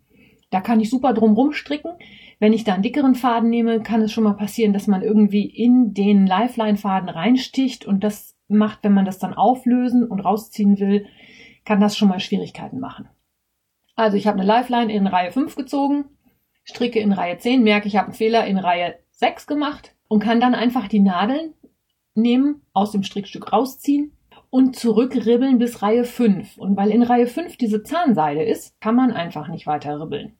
Da 0.50 0.60
kann 0.60 0.80
ich 0.80 0.90
super 0.90 1.12
drum 1.14 1.34
rumstricken. 1.34 1.92
Wenn 2.38 2.52
ich 2.52 2.64
da 2.64 2.74
einen 2.74 2.82
dickeren 2.82 3.14
Faden 3.14 3.50
nehme, 3.50 3.82
kann 3.82 4.02
es 4.02 4.12
schon 4.12 4.24
mal 4.24 4.34
passieren, 4.34 4.72
dass 4.72 4.86
man 4.86 5.02
irgendwie 5.02 5.44
in 5.44 5.94
den 5.94 6.26
Lifeline-Faden 6.26 7.08
reinsticht 7.08 7.86
und 7.86 8.02
das 8.02 8.36
macht, 8.48 8.82
wenn 8.82 8.94
man 8.94 9.04
das 9.04 9.18
dann 9.18 9.34
auflösen 9.34 10.06
und 10.06 10.20
rausziehen 10.20 10.80
will, 10.80 11.06
kann 11.64 11.80
das 11.80 11.96
schon 11.96 12.08
mal 12.08 12.18
Schwierigkeiten 12.18 12.80
machen. 12.80 13.08
Also 13.94 14.16
ich 14.16 14.26
habe 14.26 14.38
eine 14.38 14.46
Lifeline 14.46 14.92
in 14.92 15.06
Reihe 15.06 15.30
5 15.30 15.54
gezogen, 15.54 16.06
stricke 16.64 16.98
in 16.98 17.12
Reihe 17.12 17.38
10, 17.38 17.62
merke, 17.62 17.86
ich 17.86 17.96
habe 17.96 18.06
einen 18.06 18.14
Fehler 18.14 18.46
in 18.46 18.58
Reihe 18.58 18.98
6 19.12 19.46
gemacht 19.46 19.94
und 20.08 20.20
kann 20.20 20.40
dann 20.40 20.54
einfach 20.54 20.88
die 20.88 21.00
Nadeln 21.00 21.54
nehmen, 22.14 22.62
aus 22.72 22.90
dem 22.90 23.02
Strickstück 23.02 23.52
rausziehen 23.52 24.16
und 24.50 24.76
zurückribbeln 24.76 25.58
bis 25.58 25.80
Reihe 25.80 26.04
5. 26.04 26.58
Und 26.58 26.76
weil 26.76 26.90
in 26.90 27.02
Reihe 27.02 27.26
5 27.26 27.56
diese 27.56 27.82
Zahnseide 27.82 28.42
ist, 28.42 28.78
kann 28.80 28.96
man 28.96 29.12
einfach 29.12 29.48
nicht 29.48 29.66
weiter 29.66 30.00
ribbeln. 30.00 30.36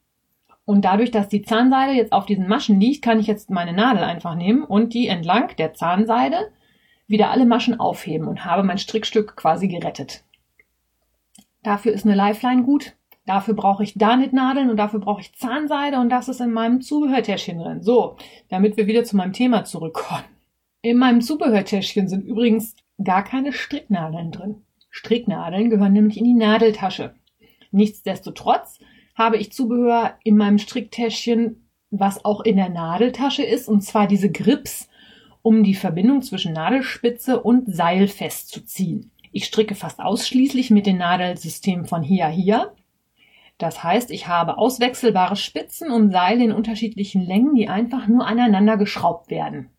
Und 0.65 0.85
dadurch, 0.85 1.11
dass 1.11 1.29
die 1.29 1.43
Zahnseide 1.43 1.93
jetzt 1.93 2.13
auf 2.13 2.27
diesen 2.27 2.47
Maschen 2.47 2.81
liegt, 2.81 3.03
kann 3.03 3.19
ich 3.19 3.27
jetzt 3.27 3.51
meine 3.51 3.73
Nadel 3.73 4.05
einfach 4.05 4.35
nehmen 4.35 4.63
und 4.63 4.95
die 4.95 5.09
entlang 5.09 5.57
der 5.57 5.75
Zahnseide 5.75 6.53
wieder 7.07 7.31
alle 7.31 7.47
Maschen 7.47 7.81
aufheben 7.81 8.29
und 8.29 8.45
habe 8.45 8.63
mein 8.63 8.79
Strickstück 8.79 9.35
quasi 9.37 9.67
gerettet. 9.67 10.23
Dafür 11.63 11.93
ist 11.93 12.07
eine 12.07 12.15
Lifeline 12.15 12.63
gut. 12.63 12.95
Dafür 13.27 13.55
brauche 13.55 13.83
ich 13.83 13.95
Darnit-Nadeln 13.95 14.71
und 14.71 14.77
dafür 14.77 15.01
brauche 15.01 15.21
ich 15.21 15.35
Zahnseide 15.35 15.99
und 15.99 16.09
das 16.09 16.29
ist 16.29 16.41
in 16.41 16.53
meinem 16.53 16.81
Zubehörtäschchen 16.81 17.59
drin. 17.59 17.83
So, 17.83 18.17
damit 18.49 18.77
wir 18.77 18.87
wieder 18.87 19.05
zu 19.05 19.17
meinem 19.17 19.33
Thema 19.33 19.65
zurückkommen. 19.65 20.25
In 20.83 20.99
meinem 20.99 21.21
Zubehörtäschchen 21.21 22.09
sind 22.09 22.25
übrigens 22.25 22.75
gar 23.03 23.25
keine 23.25 23.53
Stricknadeln 23.53 24.33
drin. 24.33 24.63
Stricknadeln 24.91 25.71
gehören 25.71 25.93
nämlich 25.93 26.19
in 26.19 26.25
die 26.25 26.35
Nadeltasche. 26.35 27.15
Nichtsdestotrotz 27.71 28.81
habe 29.15 29.37
ich 29.37 29.53
Zubehör 29.53 30.15
in 30.25 30.37
meinem 30.37 30.59
Stricktäschchen, 30.59 31.69
was 31.91 32.25
auch 32.25 32.41
in 32.41 32.57
der 32.57 32.69
Nadeltasche 32.69 33.43
ist, 33.43 33.69
und 33.69 33.83
zwar 33.83 34.07
diese 34.07 34.31
Grips, 34.31 34.89
um 35.43 35.63
die 35.63 35.75
Verbindung 35.75 36.23
zwischen 36.23 36.53
Nadelspitze 36.53 37.41
und 37.41 37.75
Seil 37.75 38.09
festzuziehen. 38.09 39.11
Ich 39.33 39.45
stricke 39.45 39.75
fast 39.75 40.01
ausschließlich 40.01 40.71
mit 40.71 40.87
den 40.87 40.99
Nadelsystemen 40.99 41.87
von 41.87 42.03
Hia 42.03 42.29
Hia. 42.29 42.73
Das 43.59 43.85
heißt, 43.85 44.11
ich 44.11 44.27
habe 44.27 44.59
auswechselbare 44.59 45.37
Spitzen 45.37 45.91
und 45.91 46.11
Seile 46.11 46.45
in 46.45 46.53
unterschiedlichen 46.53 47.23
Längen, 47.23 47.55
die 47.55 47.69
einfach 47.69 48.09
nur 48.09 48.27
aneinander 48.27 48.77
geschraubt 48.77 49.31
werden. 49.31 49.71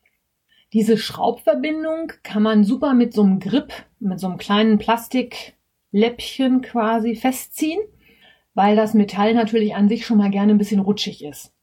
Diese 0.74 0.98
Schraubverbindung 0.98 2.14
kann 2.24 2.44
man 2.44 2.64
super 2.64 2.94
mit 2.94 3.14
so 3.14 3.24
einem 3.24 3.40
Grip, 3.40 3.74
mit 4.00 4.22
so 4.22 4.28
einem 4.28 4.38
kleinen 4.38 4.78
Plastikläppchen 4.78 6.62
quasi 6.62 7.16
festziehen, 7.16 7.82
weil 8.54 8.78
das 8.78 8.94
Metall 8.94 9.34
natürlich 9.34 9.76
an 9.76 9.90
sich 9.90 10.06
schon 10.06 10.18
mal 10.18 10.30
gerne 10.30 10.54
ein 10.54 10.58
bisschen 10.58 10.80
rutschig 10.80 11.26
ist. 11.26 11.54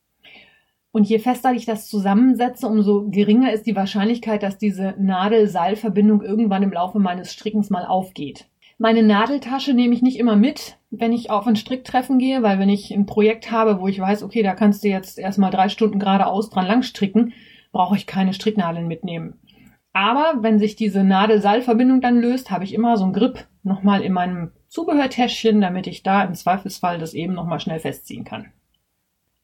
Und 0.91 1.09
je 1.09 1.19
fester 1.19 1.53
ich 1.53 1.65
das 1.65 1.89
zusammensetze, 1.89 2.67
umso 2.67 3.09
geringer 3.09 3.53
ist 3.53 3.67
die 3.67 3.77
Wahrscheinlichkeit, 3.77 4.43
dass 4.43 4.59
diese 4.59 4.95
Nadel-Seil-Verbindung 4.99 6.23
irgendwann 6.23 6.63
im 6.63 6.73
Laufe 6.73 6.99
meines 6.99 7.33
Strickens 7.33 7.71
mal 7.71 7.87
aufgeht. 7.87 8.49
Meine 8.77 9.03
Nadeltasche 9.03 9.75
nehme 9.75 9.95
ich 9.95 10.03
nicht 10.03 10.19
immer 10.19 10.37
mit, 10.37 10.77
wenn 10.91 11.13
ich 11.13 11.31
auf 11.31 11.47
ein 11.47 11.57
Stricktreffen 11.57 12.19
gehe, 12.19 12.43
weil 12.43 12.59
wenn 12.59 12.69
ich 12.69 12.93
ein 12.93 13.07
Projekt 13.07 13.51
habe, 13.51 13.81
wo 13.81 13.89
ich 13.89 13.99
weiß, 13.99 14.23
okay, 14.23 14.43
da 14.43 14.55
kannst 14.55 14.85
du 14.85 14.89
jetzt 14.89 15.19
erstmal 15.19 15.51
drei 15.51 15.69
Stunden 15.69 15.99
geradeaus 15.99 16.51
dran 16.51 16.67
lang 16.67 16.83
stricken, 16.83 17.33
brauche 17.73 17.97
ich 17.97 18.07
keine 18.07 18.33
Stricknadeln 18.33 18.89
mitnehmen. 18.89 19.35
Aber 19.93 20.39
wenn 20.43 20.59
sich 20.59 20.77
diese 20.77 21.03
Nadel-Seil-Verbindung 21.03 22.01
dann 22.01 22.21
löst, 22.21 22.51
habe 22.51 22.65
ich 22.65 22.75
immer 22.75 22.97
so 22.97 23.05
einen 23.05 23.13
Grip 23.13 23.47
nochmal 23.63 24.03
in 24.03 24.13
meinem 24.13 24.53
Zubehörtäschchen, 24.69 25.61
damit 25.61 25.87
ich 25.87 26.03
da 26.03 26.23
im 26.23 26.35
Zweifelsfall 26.35 26.99
das 26.99 27.15
eben 27.15 27.35
nochmal 27.35 27.61
schnell 27.61 27.81
festziehen 27.81 28.25
kann. 28.25 28.53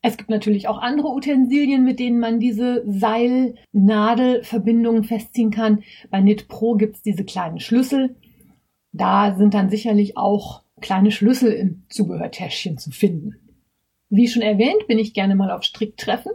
Es 0.06 0.18
gibt 0.18 0.28
natürlich 0.28 0.68
auch 0.68 0.82
andere 0.82 1.08
Utensilien, 1.08 1.82
mit 1.82 1.98
denen 1.98 2.20
man 2.20 2.38
diese 2.38 2.84
Seil-Nadel-Verbindungen 2.86 5.04
festziehen 5.04 5.50
kann. 5.50 5.82
Bei 6.10 6.20
Knit 6.20 6.46
Pro 6.46 6.74
gibt's 6.74 7.00
diese 7.00 7.24
kleinen 7.24 7.58
Schlüssel. 7.58 8.14
Da 8.92 9.34
sind 9.34 9.54
dann 9.54 9.70
sicherlich 9.70 10.18
auch 10.18 10.62
kleine 10.82 11.10
Schlüssel 11.10 11.52
im 11.52 11.84
Zubehörtäschchen 11.88 12.76
zu 12.76 12.90
finden. 12.90 13.36
Wie 14.10 14.28
schon 14.28 14.42
erwähnt, 14.42 14.86
bin 14.86 14.98
ich 14.98 15.14
gerne 15.14 15.36
mal 15.36 15.50
auf 15.50 15.62
Stricktreffen. 15.62 16.32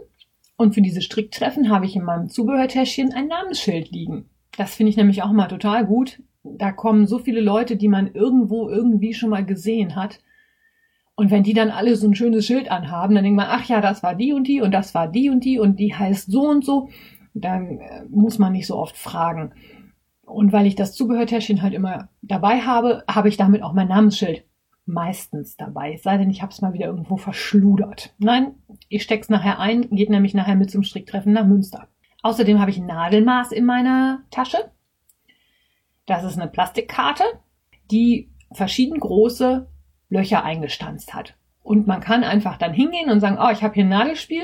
Und 0.60 0.74
für 0.74 0.82
diese 0.82 1.00
Stricktreffen 1.00 1.70
habe 1.70 1.86
ich 1.86 1.96
in 1.96 2.04
meinem 2.04 2.28
Zubehörtäschchen 2.28 3.14
ein 3.14 3.28
Namensschild 3.28 3.90
liegen. 3.92 4.28
Das 4.58 4.74
finde 4.74 4.90
ich 4.90 4.98
nämlich 4.98 5.22
auch 5.22 5.32
mal 5.32 5.48
total 5.48 5.86
gut. 5.86 6.22
Da 6.44 6.70
kommen 6.70 7.06
so 7.06 7.18
viele 7.18 7.40
Leute, 7.40 7.76
die 7.76 7.88
man 7.88 8.12
irgendwo 8.12 8.68
irgendwie 8.68 9.14
schon 9.14 9.30
mal 9.30 9.42
gesehen 9.42 9.96
hat. 9.96 10.20
Und 11.14 11.30
wenn 11.30 11.44
die 11.44 11.54
dann 11.54 11.70
alle 11.70 11.96
so 11.96 12.06
ein 12.06 12.14
schönes 12.14 12.44
Schild 12.44 12.70
anhaben, 12.70 13.14
dann 13.14 13.24
denkt 13.24 13.38
man, 13.38 13.46
ach 13.48 13.64
ja, 13.70 13.80
das 13.80 14.02
war 14.02 14.14
die 14.14 14.34
und 14.34 14.48
die 14.48 14.60
und 14.60 14.72
das 14.72 14.94
war 14.94 15.08
die 15.08 15.30
und 15.30 15.46
die 15.46 15.58
und 15.58 15.80
die 15.80 15.94
heißt 15.94 16.30
so 16.30 16.42
und 16.42 16.62
so. 16.62 16.90
Dann 17.32 17.78
äh, 17.78 18.04
muss 18.10 18.38
man 18.38 18.52
nicht 18.52 18.66
so 18.66 18.76
oft 18.76 18.98
fragen. 18.98 19.54
Und 20.26 20.52
weil 20.52 20.66
ich 20.66 20.74
das 20.74 20.92
Zubehörtäschchen 20.92 21.62
halt 21.62 21.72
immer 21.72 22.10
dabei 22.20 22.60
habe, 22.60 23.02
habe 23.08 23.30
ich 23.30 23.38
damit 23.38 23.62
auch 23.62 23.72
mein 23.72 23.88
Namensschild 23.88 24.44
meistens 24.86 25.56
dabei. 25.56 25.94
Es 25.94 26.02
sei 26.02 26.16
denn, 26.16 26.30
ich 26.30 26.42
habe 26.42 26.52
es 26.52 26.60
mal 26.60 26.72
wieder 26.72 26.86
irgendwo 26.86 27.16
verschludert. 27.16 28.14
Nein, 28.18 28.54
ich 28.88 29.02
steck's 29.02 29.28
nachher 29.28 29.58
ein, 29.58 29.88
geht 29.90 30.10
nämlich 30.10 30.34
nachher 30.34 30.56
mit 30.56 30.70
zum 30.70 30.82
Stricktreffen 30.82 31.32
nach 31.32 31.46
Münster. 31.46 31.88
Außerdem 32.22 32.60
habe 32.60 32.70
ich 32.70 32.78
ein 32.78 32.86
Nadelmaß 32.86 33.52
in 33.52 33.64
meiner 33.64 34.22
Tasche. 34.30 34.70
Das 36.06 36.24
ist 36.24 36.38
eine 36.38 36.50
Plastikkarte, 36.50 37.24
die 37.90 38.30
verschieden 38.52 38.98
große 38.98 39.68
Löcher 40.08 40.44
eingestanzt 40.44 41.14
hat. 41.14 41.36
Und 41.62 41.86
man 41.86 42.00
kann 42.00 42.24
einfach 42.24 42.56
dann 42.56 42.72
hingehen 42.72 43.10
und 43.10 43.20
sagen, 43.20 43.38
oh, 43.40 43.50
ich 43.50 43.62
habe 43.62 43.74
hier 43.74 43.84
ein 43.84 43.90
Nadelspiel. 43.90 44.42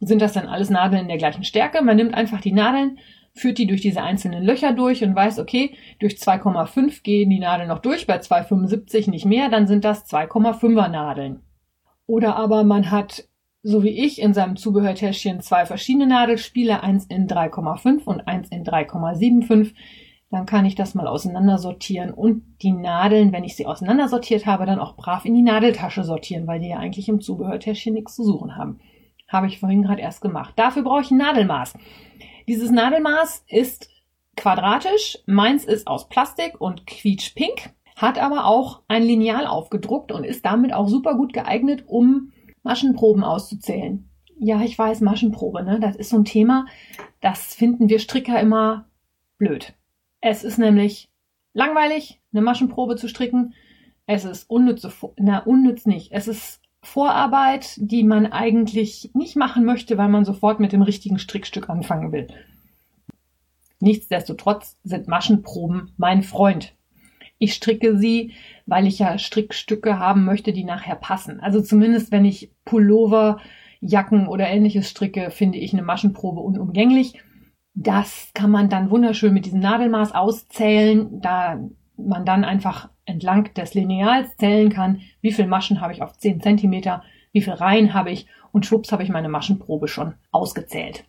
Sind 0.00 0.20
das 0.20 0.32
dann 0.32 0.48
alles 0.48 0.68
Nadeln 0.68 1.02
in 1.02 1.08
der 1.08 1.16
gleichen 1.16 1.44
Stärke? 1.44 1.82
Man 1.82 1.96
nimmt 1.96 2.14
einfach 2.14 2.40
die 2.40 2.52
Nadeln, 2.52 2.98
führt 3.36 3.58
die 3.58 3.66
durch 3.66 3.82
diese 3.82 4.02
einzelnen 4.02 4.42
Löcher 4.42 4.72
durch 4.72 5.04
und 5.04 5.14
weiß, 5.14 5.38
okay, 5.38 5.76
durch 6.00 6.14
2,5 6.14 7.02
gehen 7.02 7.30
die 7.30 7.38
Nadeln 7.38 7.68
noch 7.68 7.80
durch, 7.80 8.06
bei 8.06 8.18
2,75 8.18 9.10
nicht 9.10 9.26
mehr, 9.26 9.48
dann 9.50 9.66
sind 9.66 9.84
das 9.84 10.10
2,5er 10.10 10.88
Nadeln. 10.88 11.42
Oder 12.06 12.36
aber 12.36 12.64
man 12.64 12.90
hat, 12.90 13.28
so 13.62 13.82
wie 13.82 14.04
ich, 14.04 14.22
in 14.22 14.32
seinem 14.32 14.56
Zubehörtäschchen 14.56 15.40
zwei 15.40 15.66
verschiedene 15.66 16.06
Nadelspiele, 16.06 16.82
eins 16.82 17.04
in 17.06 17.26
3,5 17.26 18.04
und 18.04 18.26
eins 18.26 18.48
in 18.48 18.64
3,75. 18.64 19.74
Dann 20.30 20.46
kann 20.46 20.64
ich 20.64 20.74
das 20.74 20.94
mal 20.94 21.06
auseinandersortieren 21.06 22.12
und 22.12 22.42
die 22.62 22.72
Nadeln, 22.72 23.32
wenn 23.32 23.44
ich 23.44 23.54
sie 23.54 23.66
auseinandersortiert 23.66 24.44
habe, 24.44 24.66
dann 24.66 24.80
auch 24.80 24.96
brav 24.96 25.24
in 25.24 25.34
die 25.34 25.42
Nadeltasche 25.42 26.02
sortieren, 26.04 26.46
weil 26.46 26.60
die 26.60 26.68
ja 26.68 26.78
eigentlich 26.78 27.08
im 27.08 27.20
Zubehörtäschchen 27.20 27.94
nichts 27.94 28.16
zu 28.16 28.24
suchen 28.24 28.56
haben. 28.56 28.80
Habe 29.28 29.46
ich 29.46 29.60
vorhin 29.60 29.82
gerade 29.82 30.02
erst 30.02 30.20
gemacht. 30.20 30.54
Dafür 30.56 30.82
brauche 30.82 31.02
ich 31.02 31.10
ein 31.10 31.18
Nadelmaß. 31.18 31.74
Dieses 32.48 32.70
Nadelmaß 32.70 33.44
ist 33.48 33.90
quadratisch, 34.36 35.18
meins 35.26 35.64
ist 35.64 35.86
aus 35.86 36.08
Plastik 36.08 36.60
und 36.60 36.86
quietschpink, 36.86 37.70
hat 37.96 38.18
aber 38.18 38.46
auch 38.46 38.82
ein 38.88 39.02
Lineal 39.02 39.46
aufgedruckt 39.46 40.12
und 40.12 40.24
ist 40.24 40.44
damit 40.44 40.72
auch 40.72 40.88
super 40.88 41.14
gut 41.16 41.32
geeignet, 41.32 41.84
um 41.86 42.32
Maschenproben 42.62 43.24
auszuzählen. 43.24 44.08
Ja, 44.38 44.60
ich 44.62 44.78
weiß, 44.78 45.00
Maschenprobe, 45.00 45.62
ne? 45.64 45.80
Das 45.80 45.96
ist 45.96 46.10
so 46.10 46.18
ein 46.18 46.24
Thema, 46.24 46.66
das 47.20 47.54
finden 47.54 47.88
wir 47.88 47.98
Stricker 47.98 48.38
immer 48.38 48.86
blöd. 49.38 49.74
Es 50.20 50.44
ist 50.44 50.58
nämlich 50.58 51.08
langweilig, 51.54 52.20
eine 52.32 52.42
Maschenprobe 52.42 52.96
zu 52.96 53.08
stricken. 53.08 53.54
Es 54.06 54.24
ist 54.24 54.48
unnütze, 54.48 54.92
na, 55.16 55.38
unnütz 55.38 55.86
nicht. 55.86 56.12
Es 56.12 56.28
ist 56.28 56.60
Vorarbeit, 56.86 57.74
die 57.78 58.04
man 58.04 58.26
eigentlich 58.26 59.10
nicht 59.12 59.36
machen 59.36 59.64
möchte, 59.64 59.98
weil 59.98 60.08
man 60.08 60.24
sofort 60.24 60.60
mit 60.60 60.72
dem 60.72 60.82
richtigen 60.82 61.18
Strickstück 61.18 61.68
anfangen 61.68 62.12
will. 62.12 62.28
Nichtsdestotrotz 63.80 64.78
sind 64.84 65.08
Maschenproben 65.08 65.92
mein 65.96 66.22
Freund. 66.22 66.74
Ich 67.38 67.54
stricke 67.54 67.98
sie, 67.98 68.32
weil 68.66 68.86
ich 68.86 69.00
ja 69.00 69.18
Strickstücke 69.18 69.98
haben 69.98 70.24
möchte, 70.24 70.52
die 70.52 70.64
nachher 70.64 70.94
passen. 70.94 71.40
Also 71.40 71.60
zumindest 71.60 72.12
wenn 72.12 72.24
ich 72.24 72.52
Pullover, 72.64 73.40
Jacken 73.80 74.28
oder 74.28 74.48
ähnliches 74.48 74.88
stricke, 74.88 75.30
finde 75.30 75.58
ich 75.58 75.72
eine 75.72 75.82
Maschenprobe 75.82 76.40
unumgänglich. 76.40 77.20
Das 77.74 78.30
kann 78.32 78.50
man 78.50 78.70
dann 78.70 78.90
wunderschön 78.90 79.34
mit 79.34 79.44
diesem 79.44 79.60
Nadelmaß 79.60 80.12
auszählen, 80.14 81.20
da 81.20 81.60
man 81.96 82.24
dann 82.24 82.44
einfach 82.44 82.88
entlang 83.06 83.54
des 83.54 83.74
Lineals 83.74 84.36
zählen 84.36 84.70
kann, 84.70 85.00
wie 85.20 85.32
viel 85.32 85.46
Maschen 85.46 85.80
habe 85.80 85.92
ich 85.92 86.02
auf 86.02 86.18
10 86.18 86.40
Zentimeter, 86.40 87.02
wie 87.32 87.40
viel 87.40 87.54
Reihen 87.54 87.94
habe 87.94 88.10
ich 88.10 88.26
und 88.52 88.66
schwupps 88.66 88.92
habe 88.92 89.02
ich 89.02 89.08
meine 89.08 89.28
Maschenprobe 89.28 89.88
schon 89.88 90.14
ausgezählt. 90.30 91.04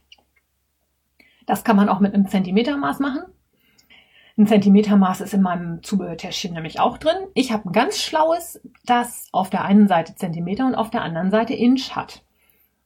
Das 1.45 1.63
kann 1.63 1.75
man 1.75 1.89
auch 1.89 1.99
mit 1.99 2.13
einem 2.13 2.27
Zentimetermaß 2.27 2.99
machen. 2.99 3.23
Ein 4.37 4.45
Zentimetermaß 4.45 5.21
ist 5.21 5.33
in 5.33 5.41
meinem 5.41 5.81
Zubehörtäschchen 5.81 6.53
nämlich 6.53 6.79
auch 6.79 6.99
drin. 6.99 7.15
Ich 7.33 7.51
habe 7.51 7.67
ein 7.67 7.73
ganz 7.73 7.99
schlaues, 7.99 8.61
das 8.85 9.29
auf 9.31 9.49
der 9.49 9.65
einen 9.65 9.87
Seite 9.87 10.13
Zentimeter 10.13 10.67
und 10.67 10.75
auf 10.75 10.91
der 10.91 11.01
anderen 11.01 11.31
Seite 11.31 11.55
Inch 11.55 11.95
hat. 11.95 12.21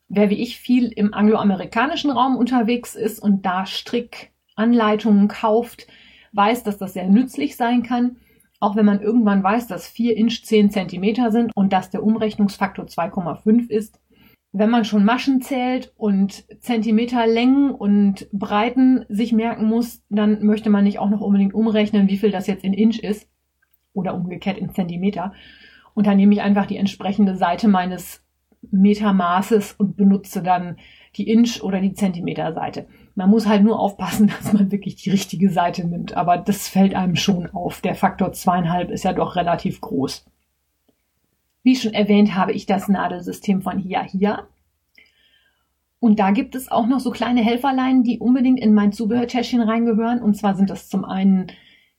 Wer 0.07 0.29
wie 0.29 0.41
ich 0.41 0.57
viel 0.57 0.87
im 0.89 1.13
angloamerikanischen 1.13 2.11
Raum 2.11 2.37
unterwegs 2.37 2.95
ist 2.95 3.19
und 3.19 3.45
da 3.45 3.65
Strickanleitungen 3.65 5.27
kauft, 5.27 5.87
weiß, 6.31 6.63
dass 6.63 6.77
das 6.77 6.93
sehr 6.93 7.07
nützlich 7.07 7.57
sein 7.57 7.83
kann. 7.83 8.17
Auch 8.61 8.75
wenn 8.75 8.85
man 8.85 9.01
irgendwann 9.01 9.43
weiß, 9.43 9.67
dass 9.67 9.87
4 9.87 10.15
Inch 10.15 10.43
10 10.45 10.69
Zentimeter 10.69 11.31
sind 11.31 11.51
und 11.55 11.73
dass 11.73 11.89
der 11.89 12.03
Umrechnungsfaktor 12.03 12.85
2,5 12.85 13.69
ist, 13.69 13.99
wenn 14.53 14.69
man 14.69 14.85
schon 14.85 15.03
Maschen 15.03 15.41
zählt 15.41 15.93
und 15.97 16.45
Zentimeterlängen 16.61 17.71
und 17.71 18.29
Breiten 18.31 19.05
sich 19.09 19.33
merken 19.33 19.65
muss, 19.65 20.03
dann 20.09 20.45
möchte 20.45 20.69
man 20.69 20.83
nicht 20.83 20.99
auch 20.99 21.09
noch 21.09 21.21
unbedingt 21.21 21.55
umrechnen, 21.55 22.07
wie 22.07 22.17
viel 22.17 22.31
das 22.31 22.47
jetzt 22.47 22.63
in 22.63 22.73
Inch 22.73 22.99
ist 22.99 23.27
oder 23.93 24.13
umgekehrt 24.13 24.57
in 24.57 24.73
Zentimeter. 24.73 25.33
Und 25.93 26.05
dann 26.05 26.17
nehme 26.17 26.33
ich 26.33 26.41
einfach 26.41 26.67
die 26.67 26.77
entsprechende 26.77 27.35
Seite 27.35 27.67
meines 27.67 28.23
Metermaßes 28.69 29.73
und 29.73 29.97
benutze 29.97 30.43
dann 30.43 30.77
die 31.15 31.29
Inch- 31.29 31.61
oder 31.61 31.81
die 31.81 31.93
Zentimeterseite. 31.93 32.87
Man 33.15 33.29
muss 33.29 33.47
halt 33.47 33.63
nur 33.63 33.79
aufpassen, 33.79 34.27
dass 34.39 34.53
man 34.53 34.71
wirklich 34.71 34.95
die 34.95 35.09
richtige 35.09 35.49
Seite 35.49 35.85
nimmt. 35.85 36.15
Aber 36.15 36.37
das 36.37 36.67
fällt 36.67 36.95
einem 36.95 37.15
schon 37.15 37.47
auf. 37.47 37.81
Der 37.81 37.95
Faktor 37.95 38.33
zweieinhalb 38.33 38.89
ist 38.91 39.03
ja 39.03 39.13
doch 39.13 39.35
relativ 39.35 39.81
groß. 39.81 40.25
Wie 41.63 41.75
schon 41.75 41.93
erwähnt, 41.93 42.35
habe 42.35 42.53
ich 42.53 42.65
das 42.65 42.87
Nadelsystem 42.87 43.61
von 43.61 43.77
Hia 43.77 44.01
Hia. 44.03 44.47
Und 45.99 46.19
da 46.19 46.31
gibt 46.31 46.55
es 46.55 46.71
auch 46.71 46.87
noch 46.87 46.99
so 46.99 47.11
kleine 47.11 47.43
Helferlein, 47.43 48.01
die 48.03 48.17
unbedingt 48.17 48.59
in 48.59 48.73
mein 48.73 48.91
Zubehörtäschchen 48.91 49.61
reingehören. 49.61 50.19
Und 50.19 50.35
zwar 50.35 50.55
sind 50.55 50.71
das 50.71 50.89
zum 50.89 51.05
einen 51.05 51.47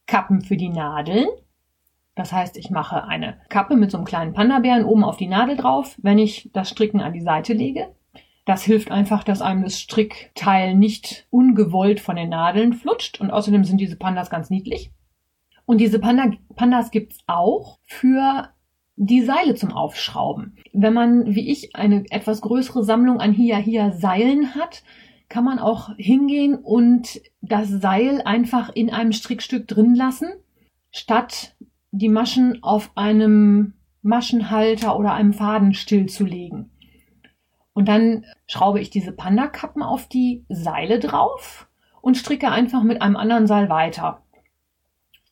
Kappen 0.07 0.41
für 0.41 0.57
die 0.57 0.71
Nadeln. 0.71 1.29
Das 2.17 2.33
heißt, 2.33 2.57
ich 2.57 2.71
mache 2.71 3.05
eine 3.05 3.39
Kappe 3.49 3.77
mit 3.77 3.91
so 3.91 3.99
einem 3.99 4.05
kleinen 4.05 4.33
Panda-Bären 4.33 4.85
oben 4.85 5.05
auf 5.05 5.17
die 5.17 5.29
Nadel 5.29 5.57
drauf, 5.57 5.97
wenn 6.03 6.19
ich 6.19 6.51
das 6.53 6.69
Stricken 6.69 7.01
an 7.01 7.13
die 7.13 7.23
Seite 7.23 7.53
lege. 7.53 7.95
Das 8.45 8.65
hilft 8.65 8.91
einfach, 8.91 9.23
dass 9.23 9.41
einem 9.41 9.63
das 9.63 9.79
Strickteil 9.79 10.75
nicht 10.75 11.27
ungewollt 11.31 12.01
von 12.01 12.17
den 12.17 12.31
Nadeln 12.31 12.73
flutscht. 12.73 13.21
Und 13.21 13.31
außerdem 13.31 13.65
sind 13.65 13.81
diese 13.81 13.97
Pandas 13.97 14.31
ganz 14.31 14.51
niedlich. 14.51 14.91
Und 15.65 15.79
diese 15.79 16.01
Panda 16.01 16.33
Pandas 16.57 16.91
gibt's 16.91 17.19
auch 17.27 17.79
für 17.87 18.49
die 18.97 19.23
Seile 19.23 19.55
zum 19.55 19.73
Aufschrauben. 19.73 20.57
Wenn 20.73 20.93
man, 20.93 21.35
wie 21.35 21.51
ich, 21.51 21.75
eine 21.77 22.05
etwas 22.11 22.41
größere 22.41 22.85
Sammlung 22.85 23.21
an 23.21 23.33
Hia-Hia-Seilen 23.33 24.55
hat, 24.55 24.83
kann 25.29 25.45
man 25.45 25.59
auch 25.59 25.91
hingehen 25.97 26.57
und 26.57 27.21
das 27.41 27.69
Seil 27.69 28.21
einfach 28.23 28.71
in 28.75 28.91
einem 28.91 29.13
Strickstück 29.13 29.67
drin 29.67 29.95
lassen, 29.95 30.29
statt 30.91 31.57
die 31.91 32.11
Maschen 32.11 32.63
auf 32.63 32.91
einem 32.97 33.75
Maschenhalter 34.03 34.99
oder 34.99 35.15
einem 35.15 35.33
Faden 35.33 35.75
stillzulegen. 35.75 36.72
Und 37.75 37.89
dann 37.89 38.25
schraube 38.47 38.81
ich 38.81 38.91
diese 38.91 39.13
Panda-Kappen 39.13 39.83
auf 39.83 40.09
die 40.09 40.45
Seile 40.49 40.99
drauf 40.99 41.69
und 42.01 42.17
stricke 42.17 42.51
einfach 42.51 42.83
mit 42.83 43.01
einem 43.01 43.17
anderen 43.17 43.47
Seil 43.47 43.69
weiter. 43.69 44.23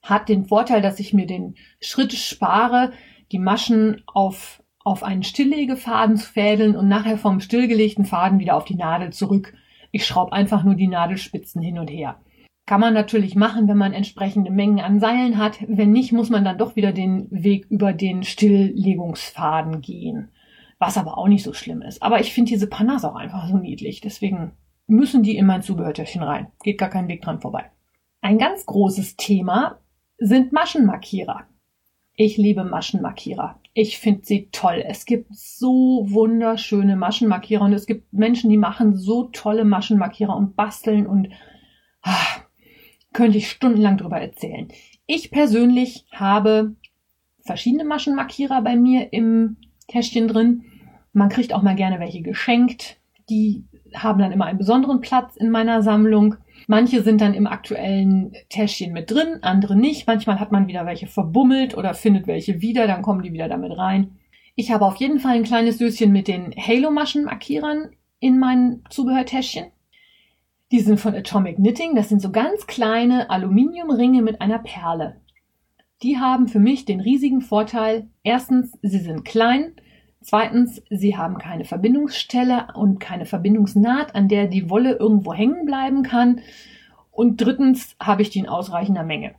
Hat 0.02 0.28
den 0.28 0.46
Vorteil, 0.46 0.80
dass 0.80 1.00
ich 1.00 1.12
mir 1.12 1.26
den 1.26 1.56
Schritt 1.80 2.12
spare, 2.14 2.92
die 3.32 3.38
Maschen 3.38 4.02
auf, 4.06 4.62
auf 4.82 5.02
einen 5.02 5.22
Stilllegefaden 5.22 6.16
zu 6.16 6.26
fädeln 6.26 6.76
und 6.76 6.88
nachher 6.88 7.18
vom 7.18 7.40
stillgelegten 7.40 8.06
Faden 8.06 8.38
wieder 8.38 8.56
auf 8.56 8.64
die 8.64 8.76
Nadel 8.76 9.12
zurück. 9.12 9.52
Ich 9.90 10.06
schraube 10.06 10.32
einfach 10.32 10.64
nur 10.64 10.74
die 10.74 10.88
Nadelspitzen 10.88 11.60
hin 11.60 11.78
und 11.78 11.90
her. 11.90 12.20
Kann 12.64 12.80
man 12.80 12.94
natürlich 12.94 13.34
machen, 13.34 13.68
wenn 13.68 13.76
man 13.76 13.92
entsprechende 13.92 14.50
Mengen 14.50 14.80
an 14.80 15.00
Seilen 15.00 15.38
hat. 15.38 15.58
Wenn 15.66 15.90
nicht, 15.90 16.12
muss 16.12 16.30
man 16.30 16.44
dann 16.44 16.56
doch 16.56 16.76
wieder 16.76 16.92
den 16.92 17.26
Weg 17.30 17.66
über 17.68 17.92
den 17.92 18.22
Stilllegungsfaden 18.22 19.80
gehen. 19.80 20.30
Was 20.80 20.98
aber 20.98 21.18
auch 21.18 21.28
nicht 21.28 21.44
so 21.44 21.52
schlimm 21.52 21.82
ist. 21.82 22.02
Aber 22.02 22.20
ich 22.20 22.32
finde 22.32 22.50
diese 22.50 22.66
Panas 22.66 23.04
auch 23.04 23.14
einfach 23.14 23.46
so 23.46 23.58
niedlich. 23.58 24.00
Deswegen 24.00 24.52
müssen 24.86 25.22
die 25.22 25.36
in 25.36 25.46
mein 25.46 25.62
Zubehörtöchchen 25.62 26.22
rein. 26.22 26.48
Geht 26.62 26.78
gar 26.78 26.88
kein 26.88 27.06
Weg 27.06 27.22
dran 27.22 27.40
vorbei. 27.40 27.70
Ein 28.22 28.38
ganz 28.38 28.66
großes 28.66 29.16
Thema 29.16 29.78
sind 30.18 30.52
Maschenmarkierer. 30.52 31.46
Ich 32.14 32.36
liebe 32.38 32.64
Maschenmarkierer. 32.64 33.60
Ich 33.72 33.98
finde 33.98 34.24
sie 34.24 34.48
toll. 34.52 34.82
Es 34.86 35.04
gibt 35.04 35.28
so 35.30 36.06
wunderschöne 36.08 36.96
Maschenmarkierer 36.96 37.64
und 37.64 37.72
es 37.72 37.86
gibt 37.86 38.12
Menschen, 38.12 38.50
die 38.50 38.58
machen 38.58 38.96
so 38.96 39.24
tolle 39.24 39.64
Maschenmarkierer 39.64 40.36
und 40.36 40.56
basteln 40.56 41.06
und 41.06 41.28
ah, 42.02 42.42
könnte 43.12 43.38
ich 43.38 43.50
stundenlang 43.50 43.96
drüber 43.96 44.20
erzählen. 44.20 44.68
Ich 45.06 45.30
persönlich 45.30 46.06
habe 46.12 46.74
verschiedene 47.42 47.84
Maschenmarkierer 47.84 48.62
bei 48.62 48.76
mir 48.76 49.12
im 49.12 49.56
Täschchen 49.88 50.28
drin. 50.28 50.64
Man 51.12 51.28
kriegt 51.28 51.52
auch 51.52 51.62
mal 51.62 51.74
gerne 51.74 52.00
welche 52.00 52.22
geschenkt. 52.22 52.98
Die 53.28 53.64
haben 53.94 54.18
dann 54.18 54.32
immer 54.32 54.46
einen 54.46 54.58
besonderen 54.58 55.00
Platz 55.00 55.36
in 55.36 55.50
meiner 55.50 55.82
Sammlung. 55.82 56.36
Manche 56.66 57.02
sind 57.02 57.20
dann 57.20 57.34
im 57.34 57.46
aktuellen 57.46 58.32
Täschchen 58.48 58.92
mit 58.92 59.10
drin, 59.10 59.38
andere 59.42 59.76
nicht. 59.76 60.06
Manchmal 60.06 60.38
hat 60.38 60.52
man 60.52 60.68
wieder 60.68 60.86
welche 60.86 61.06
verbummelt 61.06 61.76
oder 61.76 61.94
findet 61.94 62.26
welche 62.26 62.60
wieder, 62.60 62.86
dann 62.86 63.02
kommen 63.02 63.22
die 63.22 63.32
wieder 63.32 63.48
damit 63.48 63.76
rein. 63.76 64.18
Ich 64.54 64.70
habe 64.70 64.84
auf 64.84 64.96
jeden 64.96 65.20
Fall 65.20 65.36
ein 65.36 65.44
kleines 65.44 65.78
Döschen 65.78 66.12
mit 66.12 66.28
den 66.28 66.54
Halo-Maschenmarkierern 66.56 67.90
in 68.18 68.38
meinem 68.38 68.82
Zubehörtäschchen. 68.90 69.66
Die 70.70 70.80
sind 70.80 71.00
von 71.00 71.14
Atomic 71.14 71.56
Knitting. 71.56 71.96
Das 71.96 72.08
sind 72.08 72.22
so 72.22 72.30
ganz 72.30 72.66
kleine 72.66 73.30
Aluminiumringe 73.30 74.22
mit 74.22 74.40
einer 74.40 74.58
Perle. 74.58 75.20
Die 76.02 76.18
haben 76.18 76.46
für 76.48 76.60
mich 76.60 76.84
den 76.84 77.00
riesigen 77.00 77.40
Vorteil, 77.40 78.08
erstens, 78.22 78.78
sie 78.82 79.00
sind 79.00 79.24
klein, 79.24 79.74
Zweitens, 80.22 80.82
sie 80.90 81.16
haben 81.16 81.38
keine 81.38 81.64
Verbindungsstelle 81.64 82.68
und 82.74 83.00
keine 83.00 83.24
Verbindungsnaht, 83.24 84.14
an 84.14 84.28
der 84.28 84.48
die 84.48 84.68
Wolle 84.68 84.92
irgendwo 84.92 85.32
hängen 85.32 85.64
bleiben 85.64 86.02
kann. 86.02 86.40
Und 87.10 87.40
drittens 87.40 87.96
habe 88.00 88.22
ich 88.22 88.30
die 88.30 88.40
in 88.40 88.48
ausreichender 88.48 89.02
Menge. 89.02 89.34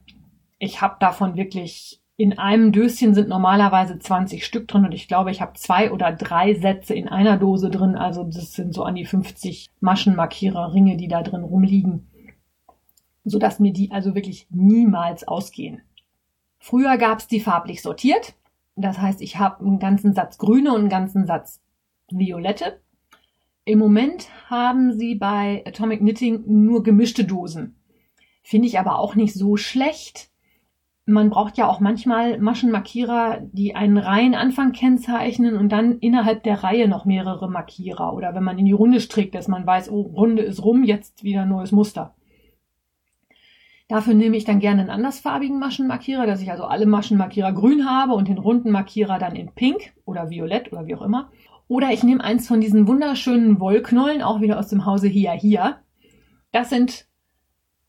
Ich 0.57 0.81
habe 0.81 0.97
davon 0.99 1.35
wirklich 1.35 2.01
in 2.21 2.37
einem 2.37 2.71
Döschen 2.71 3.15
sind 3.15 3.29
normalerweise 3.29 3.97
20 3.97 4.45
Stück 4.45 4.67
drin 4.67 4.85
und 4.85 4.91
ich 4.91 5.07
glaube, 5.07 5.31
ich 5.31 5.41
habe 5.41 5.53
zwei 5.53 5.91
oder 5.91 6.11
drei 6.11 6.53
Sätze 6.53 6.93
in 6.93 7.07
einer 7.07 7.37
Dose 7.37 7.71
drin. 7.71 7.95
Also 7.95 8.23
das 8.23 8.53
sind 8.53 8.75
so 8.75 8.83
an 8.83 8.93
die 8.93 9.05
50 9.05 9.71
Maschenmarkierer, 9.79 10.71
Ringe, 10.71 10.97
die 10.97 11.07
da 11.07 11.23
drin 11.23 11.43
rumliegen, 11.43 12.11
sodass 13.23 13.59
mir 13.59 13.73
die 13.73 13.91
also 13.91 14.13
wirklich 14.13 14.45
niemals 14.51 15.27
ausgehen. 15.27 15.81
Früher 16.59 16.97
gab 16.97 17.19
es 17.19 17.27
die 17.27 17.39
farblich 17.39 17.81
sortiert. 17.81 18.35
Das 18.75 18.99
heißt, 18.99 19.21
ich 19.21 19.38
habe 19.38 19.65
einen 19.65 19.79
ganzen 19.79 20.13
Satz 20.13 20.38
grüne 20.38 20.71
und 20.71 20.81
einen 20.81 20.89
ganzen 20.89 21.25
Satz 21.25 21.62
violette. 22.10 22.81
Im 23.63 23.79
Moment 23.79 24.27
haben 24.49 24.93
sie 24.93 25.15
bei 25.15 25.63
Atomic 25.67 25.99
Knitting 25.99 26.43
nur 26.45 26.84
gemischte 26.84 27.25
Dosen. 27.25 27.75
Finde 28.43 28.67
ich 28.67 28.79
aber 28.79 28.97
auch 28.97 29.15
nicht 29.15 29.34
so 29.34 29.55
schlecht. 29.55 30.31
Man 31.05 31.29
braucht 31.29 31.57
ja 31.57 31.67
auch 31.67 31.79
manchmal 31.79 32.39
Maschenmarkierer, 32.39 33.41
die 33.51 33.75
einen 33.75 33.97
Reihenanfang 33.97 34.71
kennzeichnen 34.71 35.57
und 35.57 35.69
dann 35.69 35.99
innerhalb 35.99 36.43
der 36.43 36.63
Reihe 36.63 36.88
noch 36.88 37.05
mehrere 37.05 37.49
Markierer. 37.49 38.13
Oder 38.13 38.34
wenn 38.34 38.43
man 38.43 38.57
in 38.57 38.65
die 38.65 38.71
Runde 38.71 38.99
strickt, 38.99 39.36
dass 39.36 39.47
man 39.47 39.65
weiß, 39.65 39.91
oh, 39.91 40.01
Runde 40.01 40.43
ist 40.43 40.63
rum, 40.63 40.84
jetzt 40.84 41.23
wieder 41.23 41.45
neues 41.45 41.71
Muster. 41.71 42.15
Dafür 43.91 44.13
nehme 44.13 44.38
ich 44.38 44.45
dann 44.45 44.62
gerne 44.62 44.84
einen 44.84 44.89
andersfarbigen 44.89 45.60
Maschenmarkierer, 45.60 46.25
dass 46.25 46.41
ich 46.41 46.49
also 46.49 46.63
alle 46.63 46.86
Maschenmarkierer 46.86 47.51
grün 47.51 47.89
habe 47.89 48.13
und 48.13 48.30
den 48.30 48.38
runden 48.38 48.71
Markierer 48.71 49.19
dann 49.19 49.36
in 49.36 49.51
pink 49.54 49.91
oder 50.06 50.30
violett 50.30 50.71
oder 50.71 50.86
wie 50.86 50.95
auch 50.95 51.01
immer. 51.01 51.30
Oder 51.67 51.91
ich 51.91 52.01
nehme 52.01 52.23
eins 52.23 52.47
von 52.47 52.62
diesen 52.62 52.88
wunderschönen 52.88 53.60
Wollknäulen, 53.60 54.21
auch 54.21 54.39
wieder 54.39 54.58
aus 54.58 54.69
dem 54.69 54.86
Hause 54.86 55.10
Hia 55.10 55.34
Hia. 55.34 55.82
Das 56.54 56.69
sind 56.69 57.06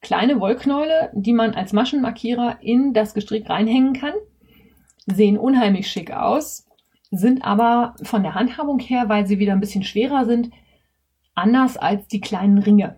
kleine 0.00 0.40
Wollknäule, 0.40 1.12
die 1.14 1.32
man 1.32 1.54
als 1.54 1.72
Maschenmarkierer 1.72 2.56
in 2.62 2.94
das 2.94 3.14
Gestrick 3.14 3.48
reinhängen 3.48 3.92
kann. 3.92 4.14
Sehen 5.06 5.38
unheimlich 5.38 5.86
schick 5.86 6.12
aus, 6.12 6.66
sind 7.12 7.44
aber 7.44 7.94
von 8.02 8.24
der 8.24 8.34
Handhabung 8.34 8.80
her, 8.80 9.08
weil 9.08 9.28
sie 9.28 9.38
wieder 9.38 9.52
ein 9.52 9.60
bisschen 9.60 9.84
schwerer 9.84 10.24
sind, 10.24 10.50
anders 11.36 11.76
als 11.76 12.08
die 12.08 12.20
kleinen 12.20 12.58
Ringe. 12.58 12.96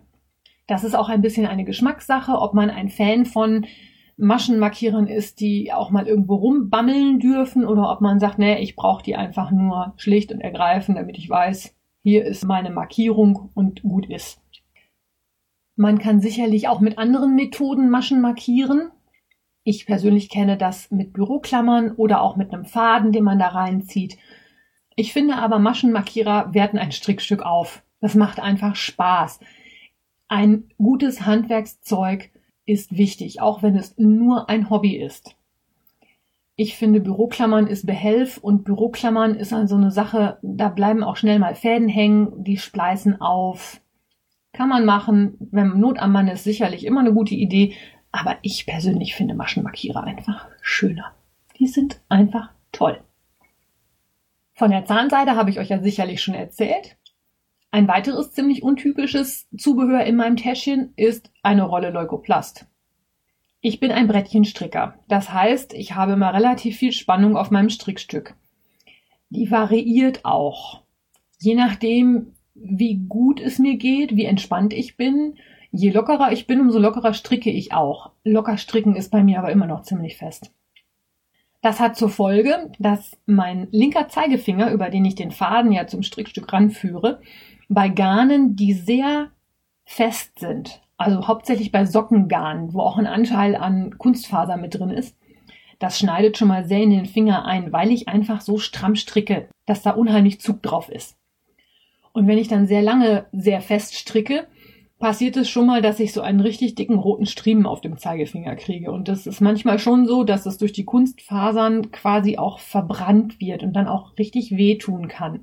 Das 0.67 0.83
ist 0.83 0.95
auch 0.95 1.09
ein 1.09 1.21
bisschen 1.21 1.45
eine 1.45 1.63
Geschmackssache, 1.63 2.33
ob 2.33 2.53
man 2.53 2.69
ein 2.69 2.89
Fan 2.89 3.25
von 3.25 3.65
Maschenmarkierern 4.17 5.07
ist, 5.07 5.39
die 5.39 5.73
auch 5.73 5.91
mal 5.91 6.07
irgendwo 6.07 6.35
rumbammeln 6.35 7.19
dürfen 7.19 7.65
oder 7.65 7.91
ob 7.91 8.01
man 8.01 8.19
sagt, 8.19 8.39
nee, 8.39 8.59
ich 8.59 8.75
brauche 8.75 9.03
die 9.03 9.15
einfach 9.15 9.51
nur 9.51 9.93
schlicht 9.97 10.31
und 10.31 10.41
ergreifend, 10.41 10.97
damit 10.97 11.17
ich 11.17 11.29
weiß, 11.29 11.75
hier 12.01 12.25
ist 12.25 12.45
meine 12.45 12.69
Markierung 12.69 13.49
und 13.53 13.81
gut 13.83 14.09
ist. 14.09 14.41
Man 15.75 15.99
kann 15.99 16.21
sicherlich 16.21 16.69
auch 16.69 16.79
mit 16.79 16.97
anderen 16.97 17.35
Methoden 17.35 17.89
Maschen 17.89 18.21
markieren. 18.21 18.91
Ich 19.63 19.85
persönlich 19.85 20.29
kenne 20.29 20.57
das 20.57 20.89
mit 20.91 21.11
Büroklammern 21.11 21.91
oder 21.91 22.21
auch 22.21 22.37
mit 22.37 22.53
einem 22.53 22.65
Faden, 22.65 23.11
den 23.11 23.25
man 23.25 23.39
da 23.39 23.49
reinzieht. 23.49 24.17
Ich 24.95 25.11
finde 25.11 25.35
aber 25.35 25.59
Maschenmarkierer 25.59 26.53
werten 26.53 26.77
ein 26.77 26.93
Strickstück 26.93 27.41
auf. 27.41 27.83
Das 27.99 28.15
macht 28.15 28.39
einfach 28.39 28.75
Spaß. 28.75 29.41
Ein 30.27 30.69
gutes 30.77 31.25
Handwerkszeug 31.25 32.31
ist 32.65 32.97
wichtig, 32.97 33.41
auch 33.41 33.61
wenn 33.61 33.75
es 33.75 33.97
nur 33.97 34.49
ein 34.49 34.69
Hobby 34.69 34.97
ist. 34.97 35.35
Ich 36.55 36.77
finde, 36.77 37.01
Büroklammern 37.01 37.67
ist 37.67 37.85
Behelf 37.85 38.37
und 38.37 38.63
Büroklammern 38.63 39.35
ist 39.35 39.51
dann 39.51 39.67
so 39.67 39.75
eine 39.75 39.91
Sache, 39.91 40.39
da 40.41 40.69
bleiben 40.69 41.03
auch 41.03 41.17
schnell 41.17 41.37
mal 41.37 41.53
Fäden 41.53 41.89
hängen, 41.89 42.43
die 42.43 42.57
spleißen 42.57 43.19
auf. 43.19 43.81
Kann 44.53 44.69
man 44.69 44.85
machen, 44.85 45.35
wenn 45.51 45.79
Not 45.79 45.99
am 45.99 46.13
Mann 46.13 46.29
ist, 46.29 46.45
sicherlich 46.45 46.85
immer 46.85 47.01
eine 47.01 47.13
gute 47.13 47.35
Idee, 47.35 47.75
aber 48.13 48.37
ich 48.41 48.65
persönlich 48.65 49.15
finde 49.15 49.35
Maschenmarkierer 49.35 50.05
einfach 50.05 50.47
schöner. 50.61 51.13
Die 51.59 51.67
sind 51.67 52.01
einfach 52.07 52.51
toll. 52.71 53.01
Von 54.53 54.71
der 54.71 54.85
Zahnseide 54.85 55.35
habe 55.35 55.49
ich 55.49 55.59
euch 55.59 55.67
ja 55.67 55.83
sicherlich 55.83 56.21
schon 56.21 56.33
erzählt. 56.33 56.95
Ein 57.75 57.89
weiteres 57.89 58.31
ziemlich 58.31 58.63
untypisches 58.63 59.49
Zubehör 59.57 60.05
in 60.05 60.15
meinem 60.15 60.37
Täschchen 60.37 60.93
ist 60.95 61.29
eine 61.43 61.63
Rolle 61.63 61.89
Leukoplast. 61.89 62.67
Ich 63.59 63.81
bin 63.81 63.91
ein 63.91 64.07
Brettchenstricker. 64.07 64.97
Das 65.09 65.33
heißt, 65.33 65.73
ich 65.73 65.93
habe 65.93 66.13
immer 66.13 66.33
relativ 66.33 66.77
viel 66.77 66.93
Spannung 66.93 67.35
auf 67.35 67.51
meinem 67.51 67.67
Strickstück. 67.69 68.35
Die 69.29 69.51
variiert 69.51 70.23
auch. 70.23 70.83
Je 71.37 71.53
nachdem, 71.53 72.31
wie 72.53 72.95
gut 73.09 73.41
es 73.41 73.59
mir 73.59 73.75
geht, 73.75 74.15
wie 74.15 74.23
entspannt 74.23 74.71
ich 74.71 74.95
bin. 74.95 75.35
Je 75.69 75.91
lockerer 75.91 76.31
ich 76.31 76.47
bin, 76.47 76.61
umso 76.61 76.79
lockerer 76.79 77.13
stricke 77.13 77.51
ich 77.51 77.73
auch. 77.73 78.11
Locker 78.23 78.57
stricken 78.57 78.95
ist 78.95 79.11
bei 79.11 79.21
mir 79.21 79.39
aber 79.39 79.51
immer 79.51 79.67
noch 79.67 79.81
ziemlich 79.81 80.15
fest. 80.15 80.49
Das 81.61 81.79
hat 81.81 81.97
zur 81.97 82.09
Folge, 82.09 82.71
dass 82.79 83.17
mein 83.25 83.67
linker 83.71 84.07
Zeigefinger, 84.07 84.71
über 84.71 84.89
den 84.89 85.03
ich 85.03 85.15
den 85.15 85.31
Faden 85.31 85.73
ja 85.73 85.87
zum 85.87 86.03
Strickstück 86.03 86.53
ranführe, 86.53 87.19
bei 87.69 87.89
Garnen, 87.89 88.55
die 88.55 88.73
sehr 88.73 89.29
fest 89.85 90.39
sind, 90.39 90.81
also 90.97 91.27
hauptsächlich 91.27 91.71
bei 91.71 91.85
Sockengarnen, 91.85 92.73
wo 92.73 92.81
auch 92.81 92.97
ein 92.97 93.07
Anteil 93.07 93.55
an 93.55 93.97
Kunstfaser 93.97 94.57
mit 94.57 94.75
drin 94.75 94.91
ist, 94.91 95.15
das 95.79 95.99
schneidet 95.99 96.37
schon 96.37 96.47
mal 96.47 96.65
sehr 96.65 96.81
in 96.81 96.91
den 96.91 97.05
Finger 97.05 97.45
ein, 97.45 97.71
weil 97.73 97.91
ich 97.91 98.07
einfach 98.07 98.41
so 98.41 98.57
stramm 98.57 98.95
stricke, 98.95 99.49
dass 99.65 99.81
da 99.81 99.91
unheimlich 99.91 100.39
Zug 100.39 100.63
drauf 100.63 100.89
ist. 100.89 101.17
Und 102.13 102.27
wenn 102.27 102.37
ich 102.37 102.47
dann 102.47 102.65
sehr 102.65 102.81
lange 102.81 103.25
sehr 103.33 103.59
fest 103.59 103.95
stricke, 103.95 104.47
passiert 104.99 105.35
es 105.35 105.49
schon 105.49 105.65
mal, 105.65 105.81
dass 105.81 105.99
ich 105.99 106.13
so 106.13 106.21
einen 106.21 106.39
richtig 106.39 106.75
dicken 106.75 106.97
roten 106.97 107.25
Striemen 107.25 107.65
auf 107.65 107.81
dem 107.81 107.97
Zeigefinger 107.97 108.55
kriege. 108.55 108.91
Und 108.91 109.09
das 109.09 109.27
ist 109.27 109.41
manchmal 109.41 109.79
schon 109.79 110.07
so, 110.07 110.23
dass 110.23 110.45
es 110.45 110.57
durch 110.57 110.71
die 110.71 110.85
Kunstfasern 110.85 111.91
quasi 111.91 112.37
auch 112.37 112.59
verbrannt 112.59 113.41
wird 113.41 113.63
und 113.63 113.73
dann 113.73 113.87
auch 113.87 114.17
richtig 114.17 114.55
wehtun 114.55 115.09
kann. 115.09 115.41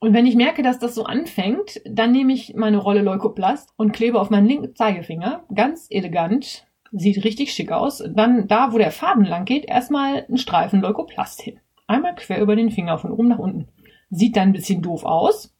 Und 0.00 0.14
wenn 0.14 0.26
ich 0.26 0.34
merke, 0.34 0.62
dass 0.62 0.78
das 0.78 0.94
so 0.94 1.04
anfängt, 1.04 1.80
dann 1.84 2.10
nehme 2.10 2.32
ich 2.32 2.54
meine 2.56 2.78
Rolle 2.78 3.02
Leukoplast 3.02 3.74
und 3.76 3.92
klebe 3.92 4.18
auf 4.18 4.30
meinen 4.30 4.46
linken 4.46 4.74
Zeigefinger, 4.74 5.44
ganz 5.54 5.88
elegant, 5.90 6.66
sieht 6.90 7.22
richtig 7.22 7.52
schick 7.52 7.70
aus. 7.70 8.02
Dann 8.08 8.48
da, 8.48 8.72
wo 8.72 8.78
der 8.78 8.92
Faden 8.92 9.26
lang 9.26 9.44
geht, 9.44 9.66
erstmal 9.66 10.24
einen 10.26 10.38
Streifen 10.38 10.80
Leukoplast 10.80 11.42
hin. 11.42 11.60
Einmal 11.86 12.14
quer 12.14 12.40
über 12.40 12.56
den 12.56 12.70
Finger 12.70 12.98
von 12.98 13.12
oben 13.12 13.28
nach 13.28 13.38
unten. 13.38 13.68
Sieht 14.08 14.36
dann 14.36 14.48
ein 14.48 14.52
bisschen 14.52 14.80
doof 14.80 15.04
aus, 15.04 15.54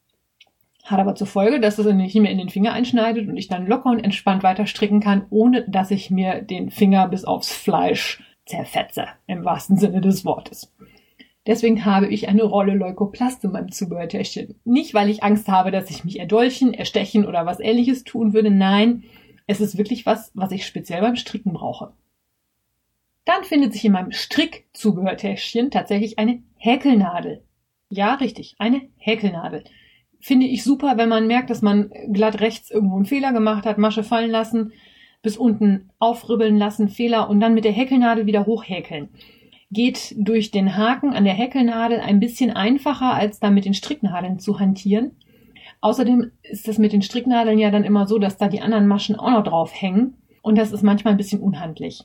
hat 0.84 0.98
aber 1.00 1.14
zur 1.14 1.26
Folge, 1.26 1.60
dass 1.60 1.78
es 1.78 1.92
nicht 1.92 2.16
mehr 2.16 2.32
in 2.32 2.38
den 2.38 2.48
Finger 2.48 2.72
einschneidet 2.72 3.28
und 3.28 3.36
ich 3.36 3.48
dann 3.48 3.66
locker 3.66 3.90
und 3.90 4.00
entspannt 4.00 4.42
weiter 4.42 4.66
stricken 4.66 5.00
kann, 5.00 5.26
ohne 5.28 5.68
dass 5.68 5.90
ich 5.90 6.10
mir 6.10 6.40
den 6.40 6.70
Finger 6.70 7.08
bis 7.08 7.24
aufs 7.24 7.52
Fleisch 7.52 8.22
zerfetze, 8.46 9.06
im 9.26 9.44
wahrsten 9.44 9.76
Sinne 9.76 10.00
des 10.00 10.24
Wortes. 10.24 10.72
Deswegen 11.46 11.84
habe 11.86 12.06
ich 12.08 12.28
eine 12.28 12.42
Rolle 12.42 12.74
Leukoplast 12.74 13.44
in 13.44 13.52
meinem 13.52 13.72
Zubehörtäschchen. 13.72 14.60
Nicht, 14.64 14.92
weil 14.92 15.08
ich 15.08 15.22
Angst 15.22 15.48
habe, 15.48 15.70
dass 15.70 15.90
ich 15.90 16.04
mich 16.04 16.18
erdolchen, 16.18 16.74
erstechen 16.74 17.26
oder 17.26 17.46
was 17.46 17.60
ähnliches 17.60 18.04
tun 18.04 18.34
würde. 18.34 18.50
Nein, 18.50 19.04
es 19.46 19.60
ist 19.60 19.78
wirklich 19.78 20.04
was, 20.04 20.30
was 20.34 20.52
ich 20.52 20.66
speziell 20.66 21.00
beim 21.00 21.16
Stricken 21.16 21.52
brauche. 21.52 21.92
Dann 23.24 23.44
findet 23.44 23.72
sich 23.72 23.84
in 23.84 23.92
meinem 23.92 24.12
Strickzubehörtäschchen 24.12 25.70
tatsächlich 25.70 26.18
eine 26.18 26.42
Häkelnadel. 26.56 27.42
Ja, 27.88 28.14
richtig, 28.14 28.56
eine 28.58 28.82
Häkelnadel. 28.98 29.64
Finde 30.20 30.46
ich 30.46 30.62
super, 30.62 30.98
wenn 30.98 31.08
man 31.08 31.26
merkt, 31.26 31.48
dass 31.48 31.62
man 31.62 31.90
glatt 32.12 32.40
rechts 32.40 32.70
irgendwo 32.70 32.96
einen 32.96 33.06
Fehler 33.06 33.32
gemacht 33.32 33.64
hat, 33.64 33.78
Masche 33.78 34.04
fallen 34.04 34.30
lassen, 34.30 34.72
bis 35.22 35.38
unten 35.38 35.90
aufribbeln 35.98 36.58
lassen, 36.58 36.90
Fehler 36.90 37.30
und 37.30 37.40
dann 37.40 37.54
mit 37.54 37.64
der 37.64 37.72
Häkelnadel 37.72 38.26
wieder 38.26 38.44
hochhäkeln 38.44 39.08
geht 39.70 40.14
durch 40.18 40.50
den 40.50 40.76
Haken 40.76 41.12
an 41.12 41.24
der 41.24 41.34
Häkelnadel 41.34 42.00
ein 42.00 42.20
bisschen 42.20 42.50
einfacher, 42.50 43.14
als 43.14 43.38
da 43.38 43.50
mit 43.50 43.64
den 43.64 43.74
Stricknadeln 43.74 44.38
zu 44.38 44.58
hantieren. 44.58 45.12
Außerdem 45.80 46.32
ist 46.42 46.68
es 46.68 46.78
mit 46.78 46.92
den 46.92 47.02
Stricknadeln 47.02 47.58
ja 47.58 47.70
dann 47.70 47.84
immer 47.84 48.06
so, 48.06 48.18
dass 48.18 48.36
da 48.36 48.48
die 48.48 48.60
anderen 48.60 48.86
Maschen 48.86 49.16
auch 49.16 49.30
noch 49.30 49.44
drauf 49.44 49.72
hängen 49.74 50.14
und 50.42 50.58
das 50.58 50.72
ist 50.72 50.82
manchmal 50.82 51.14
ein 51.14 51.18
bisschen 51.18 51.40
unhandlich. 51.40 52.04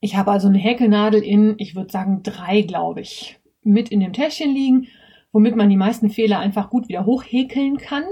Ich 0.00 0.16
habe 0.16 0.30
also 0.30 0.48
eine 0.48 0.58
Häkelnadel 0.58 1.22
in, 1.22 1.54
ich 1.58 1.74
würde 1.74 1.90
sagen, 1.90 2.22
drei, 2.22 2.62
glaube 2.62 3.00
ich, 3.00 3.40
mit 3.62 3.88
in 3.90 4.00
dem 4.00 4.12
Täschchen 4.12 4.54
liegen, 4.54 4.88
womit 5.32 5.56
man 5.56 5.70
die 5.70 5.76
meisten 5.76 6.10
Fehler 6.10 6.38
einfach 6.38 6.70
gut 6.70 6.88
wieder 6.88 7.06
hochhäkeln 7.06 7.78
kann 7.78 8.04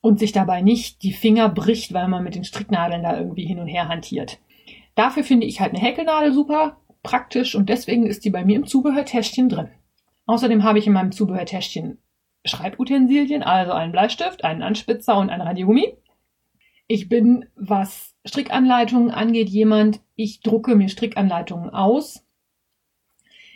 und 0.00 0.18
sich 0.18 0.32
dabei 0.32 0.62
nicht 0.62 1.02
die 1.02 1.12
Finger 1.12 1.48
bricht, 1.48 1.94
weil 1.94 2.08
man 2.08 2.24
mit 2.24 2.34
den 2.34 2.44
Stricknadeln 2.44 3.02
da 3.02 3.16
irgendwie 3.16 3.46
hin 3.46 3.60
und 3.60 3.68
her 3.68 3.88
hantiert. 3.88 4.38
Dafür 4.94 5.24
finde 5.24 5.46
ich 5.46 5.60
halt 5.60 5.72
eine 5.72 5.82
Häkelnadel 5.82 6.32
super 6.32 6.76
praktisch 7.02 7.54
und 7.54 7.68
deswegen 7.68 8.06
ist 8.06 8.24
die 8.24 8.30
bei 8.30 8.44
mir 8.44 8.56
im 8.56 8.66
Zubehörtäschchen 8.66 9.48
drin. 9.48 9.68
Außerdem 10.26 10.62
habe 10.62 10.78
ich 10.78 10.86
in 10.86 10.92
meinem 10.92 11.12
Zubehörtäschchen 11.12 11.98
Schreibutensilien, 12.44 13.42
also 13.42 13.72
einen 13.72 13.92
Bleistift, 13.92 14.44
einen 14.44 14.62
Anspitzer 14.62 15.16
und 15.16 15.30
ein 15.30 15.40
Radiergummi. 15.40 15.94
Ich 16.86 17.08
bin, 17.08 17.46
was 17.54 18.14
Strickanleitungen 18.24 19.10
angeht, 19.10 19.48
jemand, 19.48 20.00
ich 20.16 20.40
drucke 20.40 20.74
mir 20.74 20.88
Strickanleitungen 20.88 21.70
aus. 21.70 22.26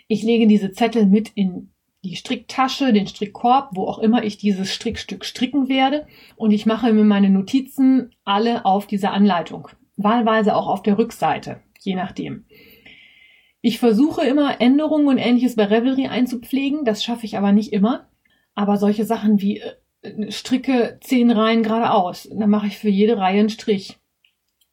Ich 0.08 0.22
lege 0.22 0.46
diese 0.46 0.70
Zettel 0.70 1.06
mit 1.06 1.30
in 1.34 1.72
die 2.04 2.16
Stricktasche, 2.16 2.92
den 2.92 3.08
Strickkorb, 3.08 3.70
wo 3.72 3.86
auch 3.86 3.98
immer 3.98 4.22
ich 4.22 4.38
dieses 4.38 4.72
Strickstück 4.72 5.24
stricken 5.24 5.68
werde. 5.68 6.06
Und 6.36 6.52
ich 6.52 6.64
mache 6.64 6.92
mir 6.92 7.04
meine 7.04 7.30
Notizen 7.30 8.14
alle 8.24 8.64
auf 8.64 8.86
dieser 8.86 9.12
Anleitung. 9.12 9.68
Wahlweise 9.96 10.54
auch 10.54 10.68
auf 10.68 10.82
der 10.82 10.98
Rückseite, 10.98 11.60
je 11.80 11.96
nachdem. 11.96 12.44
Ich 13.66 13.80
versuche 13.80 14.24
immer 14.24 14.60
Änderungen 14.60 15.08
und 15.08 15.18
ähnliches 15.18 15.56
bei 15.56 15.64
Revelry 15.64 16.06
einzupflegen, 16.06 16.84
das 16.84 17.02
schaffe 17.02 17.26
ich 17.26 17.36
aber 17.36 17.50
nicht 17.50 17.72
immer. 17.72 18.08
Aber 18.54 18.76
solche 18.76 19.04
Sachen 19.04 19.40
wie 19.40 19.60
äh, 20.02 20.30
stricke 20.30 20.98
zehn 21.00 21.32
Reihen 21.32 21.64
geradeaus, 21.64 22.28
dann 22.32 22.48
mache 22.48 22.68
ich 22.68 22.78
für 22.78 22.90
jede 22.90 23.18
Reihe 23.18 23.40
einen 23.40 23.48
Strich. 23.48 23.98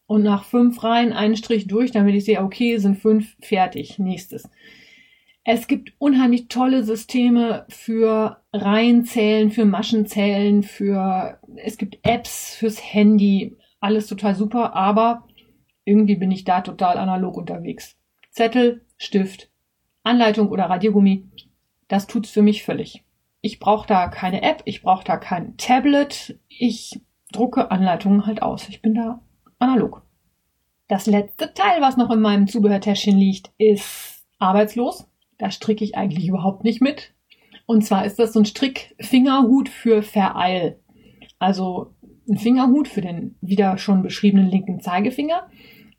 Und 0.05 0.21
nach 0.21 0.43
fünf 0.43 0.83
Reihen 0.83 1.11
einen 1.11 1.35
Strich 1.35 1.65
durch, 1.65 1.89
damit 1.89 2.13
ich 2.13 2.25
sehe, 2.25 2.43
okay, 2.43 2.77
sind 2.77 2.99
fünf 2.99 3.35
fertig. 3.41 3.97
Nächstes. 3.97 4.47
Es 5.43 5.65
gibt 5.65 5.93
unheimlich 5.97 6.47
tolle 6.47 6.83
Systeme 6.83 7.65
für 7.69 8.43
Reihenzählen, 8.53 9.49
für 9.49 9.65
Maschenzählen, 9.65 10.61
für 10.61 11.39
es 11.55 11.79
gibt 11.79 11.97
Apps 12.03 12.53
fürs 12.53 12.77
Handy, 12.93 13.57
alles 13.79 14.05
total 14.05 14.35
super, 14.35 14.75
aber 14.75 15.27
irgendwie 15.83 16.15
bin 16.15 16.29
ich 16.29 16.43
da 16.43 16.61
total 16.61 16.99
analog 16.99 17.37
unterwegs. 17.37 17.97
Zettel, 18.33 18.85
Stift, 18.97 19.49
Anleitung 20.03 20.49
oder 20.49 20.65
Radiergummi, 20.65 21.29
das 21.87 22.07
tut's 22.07 22.31
für 22.31 22.41
mich 22.41 22.63
völlig. 22.63 23.03
Ich 23.41 23.59
brauche 23.59 23.87
da 23.87 24.07
keine 24.07 24.41
App, 24.41 24.63
ich 24.65 24.81
brauche 24.81 25.03
da 25.03 25.17
kein 25.17 25.55
Tablet, 25.57 26.39
ich 26.47 26.99
drucke 27.31 27.71
Anleitungen 27.71 28.25
halt 28.25 28.41
aus. 28.41 28.67
Ich 28.69 28.81
bin 28.81 28.95
da 28.95 29.21
analog. 29.59 30.03
Das 30.87 31.05
letzte 31.05 31.53
Teil, 31.53 31.81
was 31.81 31.97
noch 31.97 32.11
in 32.11 32.21
meinem 32.21 32.47
Zubehörtäschchen 32.47 33.17
liegt, 33.17 33.51
ist 33.57 34.25
arbeitslos. 34.39 35.07
Da 35.37 35.51
stricke 35.51 35.83
ich 35.83 35.95
eigentlich 35.95 36.27
überhaupt 36.27 36.63
nicht 36.63 36.81
mit. 36.81 37.13
Und 37.65 37.85
zwar 37.85 38.05
ist 38.05 38.19
das 38.19 38.33
so 38.33 38.39
ein 38.39 38.45
Strickfingerhut 38.45 39.69
für 39.69 40.03
Vereil. 40.03 40.79
Also 41.39 41.93
ein 42.29 42.37
Fingerhut 42.37 42.87
für 42.87 43.01
den 43.01 43.35
wieder 43.41 43.77
schon 43.77 44.01
beschriebenen 44.01 44.49
linken 44.49 44.79
Zeigefinger 44.79 45.49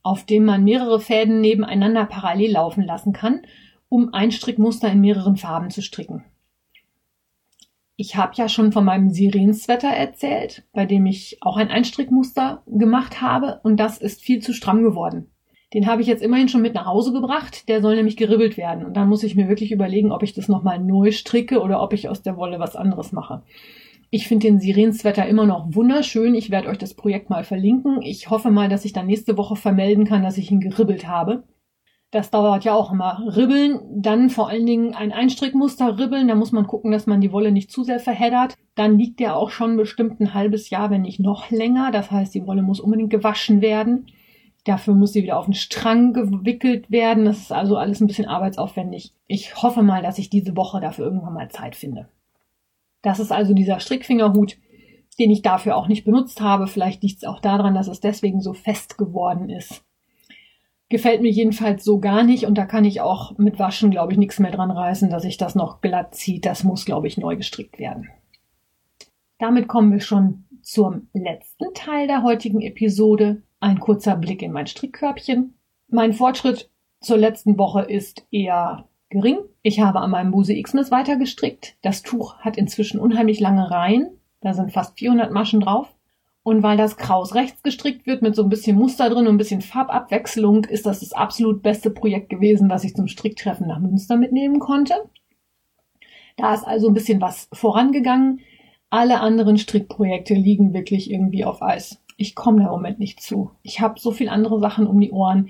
auf 0.05 0.25
dem 0.25 0.45
man 0.45 0.63
mehrere 0.63 1.01
Fäden 1.01 1.41
nebeneinander 1.41 2.05
parallel 2.05 2.53
laufen 2.53 2.85
lassen 2.85 3.13
kann, 3.13 3.43
um 3.89 4.15
ein 4.15 4.31
Strickmuster 4.31 4.93
in 4.93 5.01
mehreren 5.01 5.37
Farben 5.37 5.71
zu 5.71 5.83
stricken. 5.83 6.25
Ich 7.97 8.15
habe 8.17 8.35
ja 8.37 8.49
schon 8.49 8.71
von 8.71 8.85
meinem 8.85 9.11
Sirenswetter 9.11 9.89
erzählt, 9.89 10.65
bei 10.73 10.85
dem 10.85 11.07
ich 11.07 11.39
auch 11.41 11.57
ein 11.57 11.69
Einstrickmuster 11.69 12.63
gemacht 12.67 13.21
habe 13.21 13.61
und 13.63 13.79
das 13.79 13.99
ist 13.99 14.23
viel 14.23 14.41
zu 14.41 14.53
stramm 14.53 14.83
geworden. 14.83 15.31
Den 15.73 15.87
habe 15.87 16.03
ich 16.03 16.07
jetzt 16.07 16.23
immerhin 16.23 16.49
schon 16.49 16.63
mit 16.63 16.75
nach 16.75 16.87
Hause 16.87 17.13
gebracht. 17.13 17.69
Der 17.69 17.83
soll 17.83 17.97
nämlich 17.97 18.17
geribbelt 18.17 18.57
werden. 18.57 18.85
Und 18.85 18.97
dann 18.97 19.09
muss 19.09 19.25
ich 19.25 19.35
mir 19.35 19.49
wirklich 19.49 19.73
überlegen, 19.73 20.13
ob 20.13 20.23
ich 20.23 20.33
das 20.33 20.47
nochmal 20.47 20.79
neu 20.79 21.11
stricke 21.11 21.61
oder 21.61 21.83
ob 21.83 21.93
ich 21.93 22.09
aus 22.09 22.23
der 22.23 22.37
Wolle 22.37 22.61
was 22.61 22.77
anderes 22.77 23.11
mache. 23.11 23.43
Ich 24.17 24.29
finde 24.29 24.47
den 24.47 24.61
Sirenswetter 24.61 25.27
immer 25.27 25.45
noch 25.45 25.75
wunderschön. 25.75 26.37
Ich 26.37 26.53
werde 26.53 26.69
euch 26.69 26.79
das 26.79 26.95
Projekt 26.95 27.31
mal 27.31 27.43
verlinken. 27.43 28.01
Ich 28.01 28.31
hoffe 28.31 28.53
mal, 28.53 28.69
dass 28.69 28.85
ich 28.85 28.93
dann 28.93 29.09
nächste 29.09 29.37
Woche 29.37 29.57
vermelden 29.57 30.05
kann, 30.05 30.23
dass 30.23 30.39
ich 30.39 30.53
ihn 30.53 30.61
geribbelt 30.61 31.09
habe. 31.09 31.43
Das 32.13 32.31
dauert 32.31 32.63
ja 32.63 32.75
auch 32.75 32.93
immer. 32.93 33.25
Ribbeln, 33.35 33.81
dann 33.91 34.31
vor 34.31 34.49
allen 34.49 34.67
Dingen 34.67 34.95
ein 34.95 35.11
Einstrickmuster 35.11 35.99
ribbeln. 35.99 36.29
Da 36.29 36.37
muss 36.37 36.53
man 36.53 36.69
gucken, 36.69 36.93
dass 36.93 37.09
man 37.09 37.21
die 37.21 37.33
Wolle 37.33 37.51
nicht 37.51 37.73
zu 37.73 37.83
sehr 37.83 37.99
verheddert. 37.99 38.55
Dann 38.77 39.01
liegt 39.01 39.19
der 39.19 39.35
auch 39.35 39.51
schon 39.51 39.77
bestimmt 39.77 40.21
ein 40.21 40.33
halbes 40.33 40.71
Jahr, 40.71 40.91
wenn 40.91 41.03
nicht 41.03 41.19
noch 41.19 41.51
länger. 41.51 41.91
Das 41.91 42.13
heißt, 42.13 42.37
die 42.37 42.47
Wolle 42.47 42.63
muss 42.63 42.79
unbedingt 42.79 43.11
gewaschen 43.11 43.63
werden. 43.63 44.07
Dafür 44.63 44.95
muss 44.95 45.13
sie 45.13 45.25
wieder 45.25 45.41
auf 45.41 45.47
den 45.47 45.55
Strang 45.55 46.13
gewickelt 46.13 46.89
werden. 46.89 47.25
Das 47.25 47.41
ist 47.41 47.53
also 47.53 47.77
alles 47.77 48.01
ein 48.01 48.07
bisschen 48.07 48.29
arbeitsaufwendig. 48.29 49.13
Ich 49.27 49.61
hoffe 49.61 49.83
mal, 49.83 50.03
dass 50.03 50.19
ich 50.19 50.31
diese 50.31 50.57
Woche 50.57 50.81
dafür 50.81 51.07
irgendwann 51.07 51.35
mal 51.35 51.51
Zeit 51.51 51.75
finde. 51.75 52.07
Das 53.05 53.21
ist 53.21 53.31
also 53.31 53.53
dieser 53.53 53.81
Strickfingerhut, 53.81 54.57
den 55.19 55.31
ich 55.31 55.43
dafür 55.43 55.77
auch 55.77 55.89
nicht 55.89 56.05
benutzt 56.05 56.41
habe. 56.41 56.67
Vielleicht 56.67 57.03
liegt 57.03 57.19
es 57.19 57.25
auch 57.25 57.39
daran, 57.39 57.75
dass 57.75 57.87
es 57.87 58.01
deswegen 58.01 58.41
so 58.41 58.55
fest 58.55 58.97
geworden 58.97 59.51
ist. 59.51 59.85
Gefällt 60.89 61.21
mir 61.21 61.31
jedenfalls 61.31 61.85
so 61.85 62.01
gar 62.01 62.25
nicht 62.25 62.47
und 62.47 62.57
da 62.57 62.65
kann 62.65 62.85
ich 62.85 63.03
auch 63.03 63.37
mit 63.37 63.59
Waschen, 63.59 63.91
glaube 63.91 64.13
ich, 64.13 64.19
nichts 64.19 64.39
mehr 64.39 64.51
dran 64.51 64.71
reißen, 64.71 65.11
dass 65.11 65.25
ich 65.25 65.37
das 65.37 65.55
noch 65.55 65.83
glatt 65.83 66.15
zieht. 66.15 66.47
Das 66.47 66.65
muss, 66.65 66.87
glaube 66.87 67.07
ich, 67.07 67.19
neu 67.19 67.37
gestrickt 67.37 67.79
werden. 67.79 68.09
Damit 69.39 69.69
kommen 69.69 69.93
wir 69.93 70.01
schon 70.01 70.45
zum 70.63 71.09
letzten 71.13 71.75
Teil 71.75 72.07
der 72.07 72.23
heutigen 72.23 72.63
Episode. 72.63 73.43
Ein 73.61 73.81
kurzer 73.81 74.17
Blick 74.17 74.41
in 74.41 74.53
mein 74.53 74.67
Strickkörbchen. 74.67 75.59
Mein 75.89 76.15
Fortschritt 76.15 76.71
zur 77.03 77.19
letzten 77.19 77.59
Woche 77.59 77.83
ist 77.83 78.27
eher 78.31 78.89
gering. 79.15 79.39
Ich 79.63 79.81
habe 79.81 80.01
an 80.01 80.11
meinem 80.11 80.33
Buse 80.33 80.61
Xmas 80.61 80.91
weiter 80.91 81.17
gestrickt. 81.17 81.77
Das 81.81 82.03
Tuch 82.03 82.37
hat 82.41 82.59
inzwischen 82.59 83.01
unheimlich 83.01 83.41
lange 83.41 83.71
Reihen. 83.71 84.19
Da 84.41 84.53
sind 84.53 84.73
fast 84.73 84.99
400 84.99 85.33
Maschen 85.33 85.61
drauf. 85.61 85.95
Und 86.43 86.63
weil 86.63 86.77
das 86.77 86.99
Kraus 86.99 87.35
rechts 87.35 87.63
gestrickt 87.63 88.07
wird 88.07 88.21
mit 88.21 88.37
so 88.37 88.43
ein 88.43 88.51
bisschen 88.51 88.77
Muster 88.77 89.09
drin 89.09 89.27
und 89.27 89.37
ein 89.37 89.39
bisschen 89.39 89.63
Farbabwechslung, 89.63 90.65
ist 90.65 90.85
das 90.85 91.01
das 91.01 91.15
absolut 91.15 91.63
beste 91.63 91.89
Projekt 91.89 92.29
gewesen, 92.29 92.69
was 92.69 92.85
ich 92.85 92.95
zum 92.95 93.07
Stricktreffen 93.07 93.67
nach 93.67 93.79
Münster 93.79 94.19
mitnehmen 94.19 94.59
konnte. 94.59 94.95
Da 96.37 96.53
ist 96.53 96.67
also 96.67 96.89
ein 96.89 96.95
bisschen 96.95 97.23
was 97.23 97.49
vorangegangen. 97.53 98.41
Alle 98.91 99.21
anderen 99.21 99.57
Strickprojekte 99.57 100.35
liegen 100.35 100.75
wirklich 100.75 101.11
irgendwie 101.11 101.47
auf 101.47 101.63
Eis. 101.63 102.03
Ich 102.17 102.35
komme 102.35 102.59
da 102.59 102.67
im 102.67 102.73
Moment 102.73 102.99
nicht 102.99 103.23
zu. 103.23 103.53
Ich 103.63 103.81
habe 103.81 103.99
so 103.99 104.11
viel 104.11 104.29
andere 104.29 104.61
Sachen 104.61 104.87
um 104.87 105.01
die 105.01 105.13
Ohren. 105.13 105.49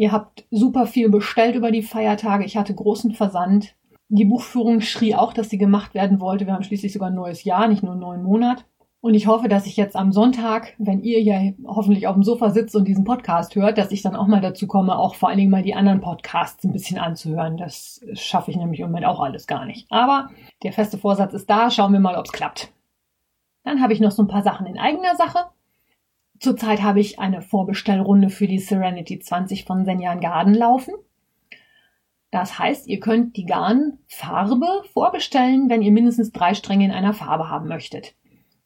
Ihr 0.00 0.12
habt 0.12 0.46
super 0.50 0.86
viel 0.86 1.10
bestellt 1.10 1.56
über 1.56 1.70
die 1.70 1.82
Feiertage. 1.82 2.46
Ich 2.46 2.56
hatte 2.56 2.74
großen 2.74 3.12
Versand. 3.12 3.74
Die 4.08 4.24
Buchführung 4.24 4.80
schrie 4.80 5.14
auch, 5.14 5.34
dass 5.34 5.50
sie 5.50 5.58
gemacht 5.58 5.92
werden 5.92 6.20
wollte. 6.20 6.46
Wir 6.46 6.54
haben 6.54 6.62
schließlich 6.62 6.94
sogar 6.94 7.10
ein 7.10 7.14
neues 7.14 7.44
Jahr, 7.44 7.68
nicht 7.68 7.82
nur 7.82 7.92
einen 7.92 8.00
neuen 8.00 8.22
Monat. 8.22 8.64
Und 9.02 9.12
ich 9.12 9.26
hoffe, 9.26 9.48
dass 9.48 9.66
ich 9.66 9.76
jetzt 9.76 9.96
am 9.96 10.10
Sonntag, 10.10 10.74
wenn 10.78 11.02
ihr 11.02 11.20
ja 11.20 11.52
hoffentlich 11.66 12.06
auf 12.06 12.14
dem 12.14 12.22
Sofa 12.22 12.48
sitzt 12.48 12.74
und 12.74 12.88
diesen 12.88 13.04
Podcast 13.04 13.54
hört, 13.56 13.76
dass 13.76 13.92
ich 13.92 14.00
dann 14.00 14.16
auch 14.16 14.26
mal 14.26 14.40
dazu 14.40 14.66
komme, 14.66 14.98
auch 14.98 15.16
vor 15.16 15.28
allen 15.28 15.36
Dingen 15.36 15.50
mal 15.50 15.62
die 15.62 15.74
anderen 15.74 16.00
Podcasts 16.00 16.64
ein 16.64 16.72
bisschen 16.72 16.98
anzuhören. 16.98 17.58
Das 17.58 18.00
schaffe 18.14 18.52
ich 18.52 18.56
nämlich 18.56 18.80
im 18.80 18.86
Moment 18.86 19.04
auch 19.04 19.20
alles 19.20 19.46
gar 19.46 19.66
nicht. 19.66 19.86
Aber 19.90 20.30
der 20.62 20.72
feste 20.72 20.96
Vorsatz 20.96 21.34
ist 21.34 21.50
da. 21.50 21.70
Schauen 21.70 21.92
wir 21.92 22.00
mal, 22.00 22.16
ob 22.16 22.24
es 22.24 22.32
klappt. 22.32 22.72
Dann 23.64 23.82
habe 23.82 23.92
ich 23.92 24.00
noch 24.00 24.12
so 24.12 24.22
ein 24.22 24.28
paar 24.28 24.42
Sachen 24.42 24.64
in 24.64 24.78
eigener 24.78 25.14
Sache. 25.16 25.50
Zurzeit 26.40 26.82
habe 26.82 27.00
ich 27.00 27.18
eine 27.18 27.42
Vorbestellrunde 27.42 28.30
für 28.30 28.48
die 28.48 28.58
Serenity 28.58 29.18
20 29.20 29.64
von 29.64 29.84
Senjan 29.84 30.20
Garden 30.20 30.54
laufen. 30.54 30.94
Das 32.30 32.58
heißt, 32.58 32.88
ihr 32.88 32.98
könnt 32.98 33.36
die 33.36 33.44
Garnfarbe 33.44 34.84
vorbestellen, 34.92 35.68
wenn 35.68 35.82
ihr 35.82 35.92
mindestens 35.92 36.32
drei 36.32 36.54
Stränge 36.54 36.86
in 36.86 36.92
einer 36.92 37.12
Farbe 37.12 37.50
haben 37.50 37.68
möchtet. 37.68 38.14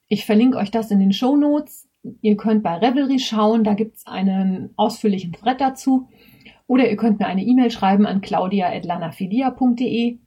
Ich 0.06 0.24
verlinke 0.24 0.58
euch 0.58 0.70
das 0.70 0.92
in 0.92 1.00
den 1.00 1.12
Show 1.12 1.34
Notes. 1.36 1.88
Ihr 2.20 2.36
könnt 2.36 2.62
bei 2.62 2.76
Revelry 2.76 3.18
schauen, 3.18 3.64
da 3.64 3.74
gibt's 3.74 4.06
einen 4.06 4.70
ausführlichen 4.76 5.32
Thread 5.32 5.60
dazu. 5.60 6.08
Oder 6.68 6.88
ihr 6.88 6.96
könnt 6.96 7.18
mir 7.18 7.26
eine 7.26 7.42
E-Mail 7.42 7.70
schreiben 7.70 8.06
an 8.06 8.20
claudia.lanafilia.de. 8.20 10.18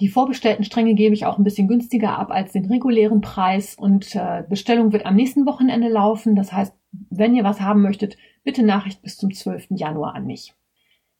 Die 0.00 0.08
vorbestellten 0.08 0.64
Stränge 0.64 0.94
gebe 0.94 1.14
ich 1.14 1.24
auch 1.24 1.38
ein 1.38 1.44
bisschen 1.44 1.68
günstiger 1.68 2.18
ab 2.18 2.30
als 2.30 2.52
den 2.52 2.66
regulären 2.66 3.22
Preis 3.22 3.76
und 3.78 4.14
äh, 4.14 4.44
Bestellung 4.46 4.92
wird 4.92 5.06
am 5.06 5.16
nächsten 5.16 5.46
Wochenende 5.46 5.88
laufen. 5.88 6.36
Das 6.36 6.52
heißt, 6.52 6.74
wenn 6.92 7.34
ihr 7.34 7.44
was 7.44 7.60
haben 7.60 7.82
möchtet, 7.82 8.16
bitte 8.44 8.62
Nachricht 8.62 9.02
bis 9.02 9.16
zum 9.16 9.32
12. 9.32 9.68
Januar 9.70 10.14
an 10.14 10.26
mich. 10.26 10.54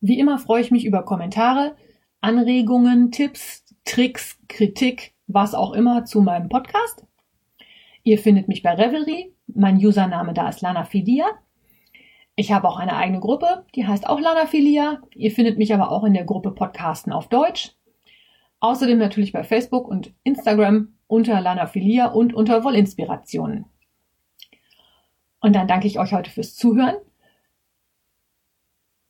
Wie 0.01 0.19
immer 0.19 0.39
freue 0.39 0.61
ich 0.61 0.71
mich 0.71 0.85
über 0.85 1.05
Kommentare, 1.05 1.77
Anregungen, 2.21 3.11
Tipps, 3.11 3.65
Tricks, 3.85 4.39
Kritik, 4.49 5.15
was 5.27 5.55
auch 5.55 5.73
immer 5.73 6.05
zu 6.05 6.21
meinem 6.21 6.49
Podcast. 6.49 7.05
Ihr 8.03 8.19
findet 8.19 8.49
mich 8.49 8.63
bei 8.63 8.75
Revelry. 8.75 9.33
Mein 9.49 9.77
Username 9.77 10.33
da 10.33 10.49
ist 10.49 10.61
Lanafilia. 10.61 11.27
Ich 12.37 12.53
habe 12.53 12.69
auch 12.69 12.77
eine 12.79 12.97
eigene 12.97 13.21
Gruppe, 13.21 13.65
die 13.75 13.87
heißt 13.87 14.07
auch 14.07 14.21
Lanafilia. 14.21 15.01
Ihr 15.15 15.31
findet 15.31 15.57
mich 15.57 15.73
aber 15.73 15.91
auch 15.91 16.05
in 16.05 16.15
der 16.15 16.25
Gruppe 16.25 16.53
Podcasten 16.53 17.13
auf 17.13 17.29
Deutsch. 17.29 17.73
Außerdem 18.61 18.99
natürlich 18.99 19.33
bei 19.33 19.43
Facebook 19.43 19.89
und 19.89 20.15
Instagram 20.23 20.95
unter 21.07 21.41
Lanafilia 21.41 22.09
und 22.09 22.35
unter 22.35 22.63
Wollinspirationen. 22.65 23.67
Und 25.47 25.53
dann 25.53 25.69
danke 25.69 25.87
ich 25.87 26.01
euch 26.01 26.13
heute 26.13 26.29
fürs 26.29 26.57
Zuhören 26.57 26.97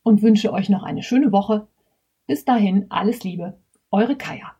und 0.02 0.20
wünsche 0.20 0.52
euch 0.52 0.68
noch 0.68 0.82
eine 0.82 1.02
schöne 1.02 1.32
Woche. 1.32 1.66
Bis 2.26 2.44
dahin 2.44 2.90
alles 2.90 3.24
Liebe, 3.24 3.58
eure 3.90 4.18
Kaya. 4.18 4.54